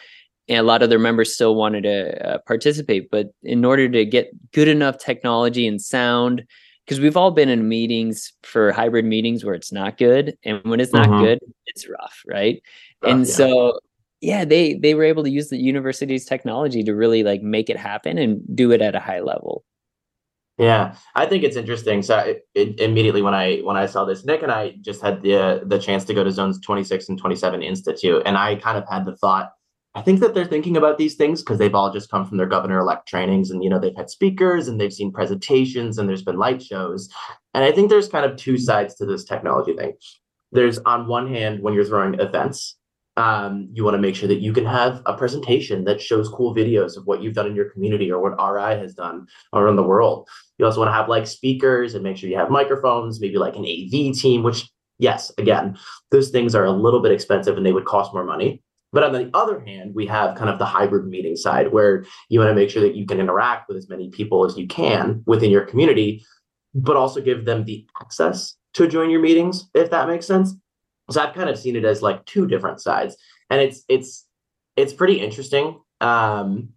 and 0.48 0.60
a 0.60 0.64
lot 0.64 0.84
of 0.84 0.90
their 0.90 1.00
members 1.00 1.34
still 1.34 1.56
wanted 1.56 1.84
to 1.84 2.28
uh, 2.28 2.38
participate 2.46 3.10
but 3.10 3.28
in 3.44 3.64
order 3.64 3.88
to 3.90 4.06
get 4.06 4.30
good 4.52 4.68
enough 4.68 4.98
technology 4.98 5.66
and 5.68 5.82
sound 5.82 6.44
because 6.86 7.00
we've 7.00 7.18
all 7.18 7.32
been 7.32 7.50
in 7.50 7.68
meetings 7.68 8.34
for 8.44 8.72
hybrid 8.72 9.06
meetings 9.06 9.44
where 9.44 9.56
it's 9.56 9.72
not 9.72 9.98
good 9.98 10.38
and 10.44 10.62
when 10.64 10.80
it's 10.80 10.94
not 10.94 11.08
mm-hmm. 11.08 11.24
good 11.24 11.40
it's 11.66 11.88
rough 11.90 12.22
right 12.28 12.62
and 13.04 13.26
yeah. 13.26 13.34
so 13.34 13.80
yeah 14.22 14.46
they 14.46 14.74
they 14.76 14.94
were 14.94 15.04
able 15.04 15.24
to 15.24 15.30
use 15.30 15.50
the 15.50 15.58
university's 15.58 16.26
technology 16.26 16.84
to 16.84 16.94
really 16.94 17.24
like 17.24 17.42
make 17.42 17.70
it 17.70 17.78
happen 17.78 18.18
and 18.18 18.42
do 18.56 18.72
it 18.72 18.82
at 18.82 18.96
a 18.96 19.00
high 19.00 19.20
level 19.22 19.64
yeah 20.58 20.96
i 21.16 21.26
think 21.26 21.44
it's 21.44 21.56
interesting 21.56 22.02
so 22.02 22.18
it, 22.20 22.48
it, 22.54 22.80
immediately 22.80 23.22
when 23.22 23.34
i 23.34 23.58
when 23.60 23.76
i 23.76 23.86
saw 23.86 24.06
this 24.06 24.24
nick 24.24 24.44
and 24.44 24.52
i 24.52 24.74
just 24.82 25.02
had 25.02 25.22
the 25.24 25.62
the 25.66 25.80
chance 25.80 26.06
to 26.06 26.14
go 26.14 26.24
to 26.24 26.32
zones 26.32 26.60
26 26.62 27.10
and 27.10 27.18
27 27.18 27.64
institute 27.64 28.22
and 28.26 28.38
i 28.38 28.56
kind 28.56 28.78
of 28.78 28.88
had 28.88 29.04
the 29.06 29.16
thought 29.18 29.52
I 29.96 30.02
think 30.02 30.22
that 30.22 30.34
they're 30.34 30.46
thinking 30.46 30.76
about 30.76 30.98
these 30.98 31.16
things 31.16 31.42
because 31.42 31.60
they've 31.60 31.76
all 31.76 31.94
just 31.94 32.10
come 32.10 32.26
from 32.26 32.38
their 32.38 32.48
governor 32.48 32.80
elect 32.80 33.08
trainings 33.08 33.52
and, 33.52 33.64
you 33.64 33.70
know, 33.70 33.78
they've 33.78 33.96
had 33.96 34.10
speakers 34.10 34.68
and 34.68 34.82
they've 34.82 34.94
seen 34.94 35.12
presentations 35.12 36.00
and 36.00 36.10
there's 36.10 36.24
been 36.24 36.38
light 36.38 36.64
shows. 36.64 37.10
And 37.54 37.64
I 37.64 37.72
think 37.72 37.90
there's 37.90 38.10
kind 38.10 38.26
of 38.26 38.36
two 38.36 38.58
sides 38.58 38.96
to 38.96 39.06
this 39.06 39.24
technology 39.24 39.74
thing. 39.74 39.94
There's 40.52 40.80
on 40.80 41.08
one 41.08 41.28
hand, 41.28 41.62
when 41.62 41.76
you're 41.76 41.86
throwing 41.86 42.20
events, 42.20 42.76
um, 43.18 43.70
you 43.72 43.84
want 43.84 43.94
to 43.94 44.02
make 44.02 44.16
sure 44.16 44.28
that 44.28 44.42
you 44.42 44.52
can 44.54 44.66
have 44.66 45.04
a 45.06 45.16
presentation 45.16 45.84
that 45.84 46.02
shows 46.02 46.28
cool 46.28 46.56
videos 46.56 46.98
of 46.98 47.06
what 47.06 47.22
you've 47.22 47.36
done 47.36 47.46
in 47.46 47.56
your 47.56 47.70
community 47.70 48.12
or 48.12 48.20
what 48.20 48.42
RI 48.44 48.80
has 48.80 48.96
done 48.96 49.28
around 49.54 49.76
the 49.76 49.84
world. 49.84 50.28
You 50.58 50.66
also 50.66 50.80
want 50.80 50.90
to 50.90 50.94
have 50.94 51.10
like 51.10 51.28
speakers 51.28 51.94
and 51.94 52.04
make 52.04 52.18
sure 52.18 52.30
you 52.30 52.38
have 52.38 52.50
microphones, 52.50 53.22
maybe 53.22 53.38
like 53.38 53.56
an 53.56 53.66
AV 53.66 54.16
team, 54.16 54.42
which, 54.42 54.68
yes, 54.98 55.32
again, 55.38 55.78
those 56.10 56.30
things 56.32 56.56
are 56.56 56.66
a 56.66 56.72
little 56.72 57.02
bit 57.02 57.12
expensive 57.12 57.58
and 57.58 57.66
they 57.66 57.74
would 57.74 57.86
cost 57.86 58.12
more 58.12 58.26
money. 58.26 58.63
But 58.94 59.04
on 59.04 59.12
the 59.12 59.30
other 59.34 59.60
hand, 59.60 59.96
we 59.96 60.06
have 60.06 60.38
kind 60.38 60.50
of 60.50 60.60
the 60.60 60.66
hybrid 60.66 61.08
meeting 61.08 61.36
side 61.36 61.74
where 61.74 62.06
you 62.30 62.40
want 62.40 62.52
to 62.52 62.56
make 62.56 62.70
sure 62.70 62.84
that 62.84 62.96
you 62.96 63.08
can 63.08 63.20
interact 63.20 63.68
with 63.68 63.76
as 63.76 63.90
many 63.90 64.10
people 64.10 64.46
as 64.46 64.56
you 64.56 64.68
can 64.68 65.24
within 65.26 65.50
your 65.50 65.66
community, 65.66 66.24
but 66.76 66.96
also 66.96 67.20
give 67.20 67.44
them 67.44 67.66
the 67.66 67.88
access 68.00 68.56
to 68.76 68.88
join 68.88 69.10
your 69.10 69.20
meetings, 69.20 69.70
if 69.74 69.90
that 69.90 70.08
makes 70.08 70.28
sense. 70.28 70.56
So 71.10 71.22
I've 71.22 71.34
kind 71.34 71.50
of 71.50 71.58
seen 71.58 71.76
it 71.76 71.86
as 71.86 72.02
like 72.04 72.24
two 72.26 72.48
different 72.48 72.82
sides. 72.82 73.18
And 73.50 73.60
it's 73.60 73.84
it's 73.90 74.26
it's 74.76 74.94
pretty 74.94 75.20
interesting. 75.20 75.82
Um, 76.00 76.70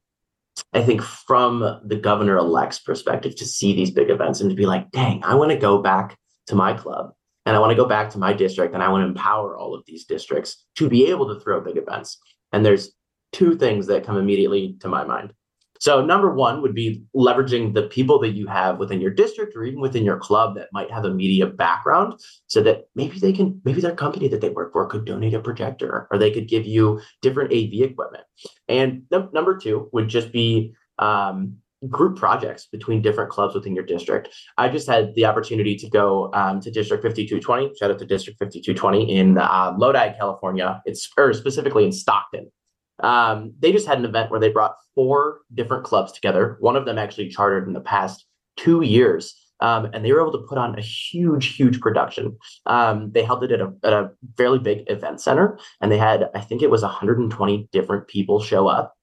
I 0.72 0.83
think 0.83 1.02
from 1.02 1.81
the 1.85 1.96
governor 1.96 2.38
elect's 2.38 2.79
perspective 2.79 3.37
to 3.37 3.44
see 3.44 3.74
these 3.74 3.90
big 3.90 4.09
events 4.09 4.40
and 4.40 4.48
to 4.48 4.57
be 4.57 4.66
like, 4.66 4.90
dang, 4.90 5.22
I 5.22 5.35
want 5.35 5.50
to 5.50 5.59
go 5.59 5.83
back 5.83 6.16
to 6.46 6.55
my 6.55 6.72
club 6.72 7.12
and 7.47 7.57
I 7.57 7.61
want 7.61 7.71
to 7.71 7.77
go 7.77 7.87
back 7.87 8.11
to 8.11 8.19
my 8.19 8.33
district 8.33 8.75
and 8.75 8.83
I 8.83 8.89
want 8.89 9.03
to 9.03 9.09
empower 9.09 9.57
all 9.57 9.75
of 9.75 9.85
these 9.87 10.05
districts 10.05 10.67
to 10.77 10.89
be 10.89 11.07
able 11.07 11.33
to 11.33 11.41
throw 11.41 11.61
big 11.61 11.79
events. 11.79 12.19
And 12.53 12.67
there's 12.67 12.93
two 13.33 13.57
things 13.57 13.87
that 13.87 14.05
come 14.05 14.19
immediately 14.19 14.77
to 14.81 14.89
my 14.89 15.05
mind. 15.05 15.33
So, 15.79 16.05
number 16.05 16.33
one 16.33 16.63
would 16.63 16.75
be 16.75 17.05
leveraging 17.15 17.75
the 17.75 17.85
people 17.85 18.19
that 18.21 18.31
you 18.31 18.47
have 18.47 18.79
within 18.79 19.01
your 19.01 19.11
district 19.11 19.55
or 19.55 19.65
even 19.65 19.81
within 19.81 20.05
your 20.05 20.19
club 20.19 20.55
that 20.57 20.69
might 20.73 20.91
have 20.91 21.05
a 21.05 21.13
media 21.13 21.47
background 21.47 22.19
so 22.47 22.63
that 22.63 22.89
maybe 22.95 23.19
they 23.19 23.33
can, 23.33 23.61
maybe 23.65 23.83
their 23.83 23.95
company 23.95 24.27
that 24.29 24.41
they 24.41 24.49
work 24.49 24.73
for 24.73 24.87
could 24.87 25.05
donate 25.05 25.35
a 25.35 25.41
projector 25.41 26.09
or 26.11 26.19
they 26.19 26.31
could 26.31 26.49
give 26.49 26.65
you 26.65 27.01
different 27.21 27.53
AV 27.53 27.83
equipment. 27.83 28.25
And 28.69 29.03
number 29.11 29.59
two 29.59 29.91
would 29.93 30.09
just 30.09 30.33
be 30.33 30.75
um, 30.99 31.59
group 31.89 32.17
projects 32.17 32.67
between 32.67 33.03
different 33.03 33.31
clubs 33.31 33.55
within 33.55 33.75
your 33.75 33.85
district. 33.85 34.29
I 34.57 34.69
just 34.69 34.89
had 34.89 35.15
the 35.15 35.27
opportunity 35.27 35.77
to 35.77 35.89
go 35.91 36.31
um, 36.33 36.61
to 36.61 36.71
District 36.71 37.03
5220. 37.03 37.77
Shout 37.79 37.91
out 37.91 37.99
to 37.99 38.07
District 38.07 38.39
5220 38.39 39.17
in 39.17 39.39
uh, 39.39 39.75
Lodi, 39.77 40.17
California. 40.19 40.83
It's 40.87 41.09
or 41.17 41.33
specifically 41.33 41.85
in 41.85 41.93
Stockton. 41.93 42.51
Um, 43.01 43.53
they 43.59 43.73
just 43.73 43.87
had 43.87 43.99
an 43.99 44.05
event 44.05 44.31
where 44.31 44.41
they 44.41 44.49
brought 44.49 44.77
four 44.95 45.41
different 45.53 45.85
clubs 45.85 46.12
together. 46.12 46.57
One 46.61 46.77
of 46.77 46.87
them 46.87 46.99
actually 46.99 47.29
chartered 47.29 47.67
in 47.67 47.75
the 47.75 47.81
past 47.81 48.25
two 48.57 48.83
years. 48.83 49.35
Um, 49.61 49.89
and 49.95 50.05
they 50.05 50.12
were 50.12 50.21
able 50.21 50.33
to 50.33 50.47
put 50.47 50.59
on 50.59 50.79
a 50.79 50.83
huge, 50.83 51.57
huge 51.57 51.81
production. 51.81 52.37
Um, 52.67 53.11
they 53.12 53.23
held 53.23 53.43
it 53.43 53.53
at 53.53 53.61
a, 53.61 53.73
at 53.85 53.93
a 53.93 54.11
fairly 54.37 54.59
big 54.59 54.85
event 54.89 55.21
center, 55.21 55.59
and 55.81 55.91
they 55.91 55.97
had, 55.97 56.29
I 56.35 56.41
think 56.41 56.61
it 56.61 56.71
was 56.71 56.83
120 56.83 57.69
different 57.73 58.07
people 58.07 58.41
show 58.41 58.69
up. 58.69 58.95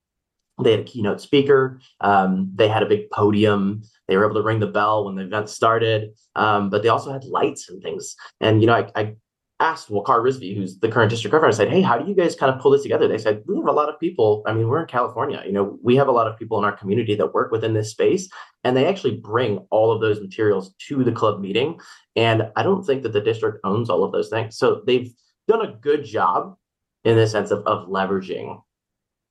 They 0.61 0.71
had 0.71 0.81
a 0.81 0.83
keynote 0.83 1.21
speaker. 1.21 1.79
Um, 2.01 2.51
they 2.53 2.67
had 2.67 2.83
a 2.83 2.87
big 2.87 3.09
podium. 3.09 3.83
They 4.07 4.17
were 4.17 4.25
able 4.25 4.35
to 4.35 4.43
ring 4.43 4.59
the 4.59 4.67
bell 4.67 5.05
when 5.05 5.15
the 5.15 5.23
event 5.23 5.49
started. 5.49 6.11
Um, 6.35 6.69
but 6.69 6.83
they 6.83 6.89
also 6.89 7.11
had 7.11 7.23
lights 7.23 7.69
and 7.69 7.81
things. 7.81 8.15
And 8.39 8.61
you 8.61 8.67
know, 8.67 8.75
I, 8.75 8.91
I 8.95 9.15
asked 9.59 9.89
Waqar 9.89 10.21
Rizvi, 10.21 10.55
who's 10.55 10.79
the 10.79 10.89
current 10.89 11.09
district 11.09 11.31
governor, 11.31 11.49
I 11.49 11.55
said, 11.55 11.69
"Hey, 11.69 11.81
how 11.81 11.97
do 11.97 12.07
you 12.07 12.15
guys 12.15 12.35
kind 12.35 12.53
of 12.53 12.59
pull 12.59 12.71
this 12.71 12.83
together?" 12.83 13.07
They 13.07 13.17
said, 13.17 13.43
"We 13.47 13.55
have 13.55 13.67
a 13.67 13.71
lot 13.71 13.89
of 13.89 13.99
people. 13.99 14.43
I 14.45 14.53
mean, 14.53 14.67
we're 14.67 14.81
in 14.81 14.87
California. 14.87 15.41
You 15.45 15.53
know, 15.53 15.79
we 15.81 15.95
have 15.95 16.07
a 16.07 16.11
lot 16.11 16.27
of 16.27 16.37
people 16.37 16.59
in 16.59 16.65
our 16.65 16.75
community 16.75 17.15
that 17.15 17.33
work 17.33 17.51
within 17.51 17.73
this 17.73 17.89
space, 17.91 18.29
and 18.63 18.75
they 18.75 18.85
actually 18.85 19.17
bring 19.17 19.59
all 19.71 19.91
of 19.91 20.01
those 20.01 20.19
materials 20.19 20.73
to 20.87 21.03
the 21.03 21.11
club 21.11 21.39
meeting. 21.39 21.79
And 22.15 22.51
I 22.55 22.63
don't 22.63 22.83
think 22.83 23.03
that 23.03 23.13
the 23.13 23.21
district 23.21 23.59
owns 23.63 23.89
all 23.89 24.03
of 24.03 24.11
those 24.11 24.29
things, 24.29 24.57
so 24.57 24.81
they've 24.85 25.11
done 25.47 25.65
a 25.65 25.73
good 25.81 26.03
job 26.05 26.55
in 27.03 27.15
the 27.15 27.27
sense 27.27 27.51
of 27.51 27.65
of 27.65 27.87
leveraging 27.87 28.61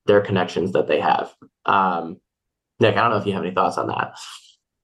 their 0.05 0.21
connections 0.21 0.71
that 0.73 0.87
they 0.87 0.99
have. 0.99 1.33
Um, 1.65 2.17
Nick, 2.79 2.97
I 2.97 3.01
don't 3.01 3.11
know 3.11 3.17
if 3.17 3.25
you 3.25 3.33
have 3.33 3.43
any 3.43 3.53
thoughts 3.53 3.77
on 3.77 3.87
that. 3.87 4.13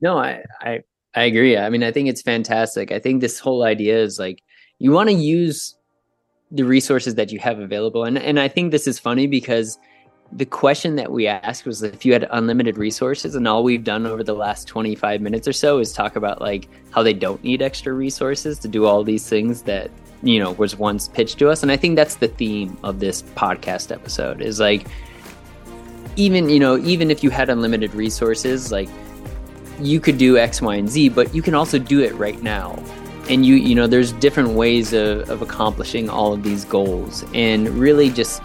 No, 0.02 0.18
I, 0.18 0.44
I, 0.62 0.80
I 1.16 1.24
agree. 1.24 1.58
I 1.58 1.70
mean, 1.70 1.84
I 1.84 1.92
think 1.92 2.08
it's 2.08 2.22
fantastic. 2.22 2.92
I 2.92 3.00
think 3.00 3.22
this 3.22 3.40
whole 3.40 3.64
idea 3.64 4.02
is 4.02 4.20
like 4.20 4.42
you 4.78 4.92
want 4.92 5.10
to 5.10 5.16
use 5.16 5.76
the 6.52 6.64
resources 6.64 7.16
that 7.16 7.32
you 7.32 7.40
have 7.40 7.60
available, 7.60 8.06
and 8.06 8.18
and 8.18 8.40
I 8.40 8.48
think 8.48 8.72
this 8.72 8.88
is 8.88 8.98
funny 8.98 9.28
because 9.28 9.78
the 10.32 10.46
question 10.46 10.96
that 10.96 11.12
we 11.12 11.28
asked 11.28 11.66
was 11.66 11.82
if 11.82 12.06
you 12.06 12.14
had 12.14 12.28
unlimited 12.32 12.78
resources 12.78 13.34
and 13.36 13.48
all 13.48 13.64
we've 13.64 13.84
done 13.84 14.06
over 14.06 14.24
the 14.24 14.34
last 14.34 14.68
25 14.68 15.22
minutes 15.22 15.48
or 15.48 15.54
so 15.54 15.80
is 15.80 15.92
talk 15.92 16.16
about 16.16 16.40
like 16.40 16.68
how 16.92 17.02
they 17.02 17.14
don't 17.14 17.44
need 17.44 17.62
extra 17.62 17.94
resources 17.94 18.60
to 18.60 18.68
do 18.68 18.86
all 18.86 19.04
these 19.04 19.28
things 19.28 19.64
that 19.64 19.90
you 20.22 20.38
know 20.38 20.52
was 20.52 20.76
once 20.76 21.08
pitched 21.08 21.40
to 21.40 21.50
us 21.50 21.64
and 21.64 21.72
i 21.72 21.78
think 21.78 21.96
that's 21.96 22.16
the 22.16 22.28
theme 22.28 22.78
of 22.84 23.00
this 23.00 23.24
podcast 23.24 23.92
episode 23.92 24.42
is 24.42 24.60
like 24.60 24.86
even 26.16 26.50
you 26.50 26.60
know 26.60 26.78
even 26.78 27.12
if 27.12 27.24
you 27.24 27.30
had 27.30 27.50
unlimited 27.50 27.94
resources 27.94 28.72
like 28.72 28.90
you 29.80 30.00
could 30.00 30.18
do 30.18 30.38
x 30.38 30.62
y 30.62 30.76
and 30.76 30.90
z 30.90 31.10
but 31.10 31.34
you 31.34 31.42
can 31.42 31.56
also 31.56 31.80
do 31.80 32.02
it 32.02 32.14
right 32.16 32.42
now. 32.42 32.78
And 33.30 33.46
you 33.46 33.56
you 33.56 33.76
know 33.76 33.88
there's 33.88 34.12
different 34.14 34.50
ways 34.50 34.94
of, 34.94 35.30
of 35.30 35.42
accomplishing 35.42 36.10
all 36.10 36.34
of 36.34 36.44
these 36.44 36.66
goals. 36.66 37.24
And 37.34 37.70
really 37.70 38.10
just 38.10 38.42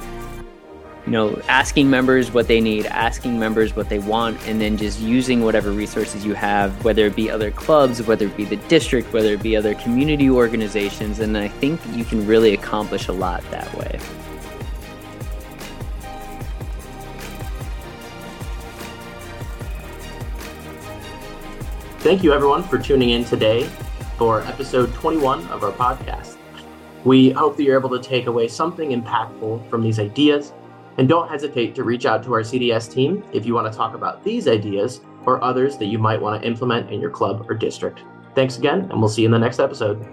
you 1.07 1.13
know 1.13 1.41
asking 1.49 1.91
members 1.91 2.33
what 2.33 2.49
they 2.49 2.61
need 2.61 2.87
asking 2.87 3.39
members 3.39 3.77
what 3.77 3.89
they 3.89 3.99
want 3.99 4.41
and 4.47 4.61
then 4.61 4.77
just 4.77 5.01
using 5.01 5.43
whatever 5.45 5.71
resources 5.71 6.25
you 6.25 6.33
have 6.33 6.83
whether 6.83 7.05
it 7.05 7.15
be 7.15 7.31
other 7.31 7.51
clubs 7.51 8.03
whether 8.03 8.25
it 8.25 8.37
be 8.39 8.45
the 8.47 8.57
district 8.69 9.13
whether 9.13 9.35
it 9.35 9.43
be 9.43 9.57
other 9.57 9.75
community 9.75 10.31
organizations. 10.31 11.21
And 11.21 11.37
i 11.37 11.49
think 11.49 11.81
you 11.93 12.05
can 12.05 12.27
really 12.27 12.55
accomplish 12.55 13.09
a 13.09 13.13
lot 13.13 13.43
that 13.51 13.73
way 13.75 13.99
Thank 22.05 22.23
you, 22.23 22.35
everyone, 22.35 22.63
for 22.63 22.77
tuning 22.77 23.09
in 23.09 23.25
today 23.25 23.65
for 24.19 24.43
episode 24.43 24.93
21 24.93 25.47
of 25.47 25.65
our 25.65 25.73
podcast. 25.73 26.37
We 27.03 27.31
hope 27.31 27.57
that 27.57 27.63
you're 27.63 27.79
able 27.79 27.99
to 27.99 27.99
take 27.99 28.27
away 28.27 28.47
something 28.47 28.91
impactful 28.91 29.71
from 29.71 29.81
these 29.81 29.99
ideas. 29.99 30.53
And 30.99 31.09
don't 31.09 31.31
hesitate 31.31 31.75
to 31.77 31.83
reach 31.83 32.05
out 32.05 32.23
to 32.25 32.35
our 32.35 32.43
CDS 32.43 32.93
team 32.93 33.25
if 33.33 33.47
you 33.47 33.55
want 33.55 33.73
to 33.73 33.75
talk 33.75 33.95
about 33.95 34.23
these 34.23 34.49
ideas 34.49 35.01
or 35.25 35.43
others 35.43 35.79
that 35.79 35.87
you 35.87 35.99
might 35.99 36.21
want 36.21 36.43
to 36.43 36.47
implement 36.47 36.91
in 36.91 37.01
your 37.01 37.09
club 37.09 37.47
or 37.49 37.55
district. 37.55 38.01
Thanks 38.35 38.59
again, 38.59 38.81
and 38.91 39.01
we'll 39.01 39.09
see 39.09 39.23
you 39.23 39.29
in 39.29 39.33
the 39.33 39.39
next 39.39 39.59
episode. 39.59 40.07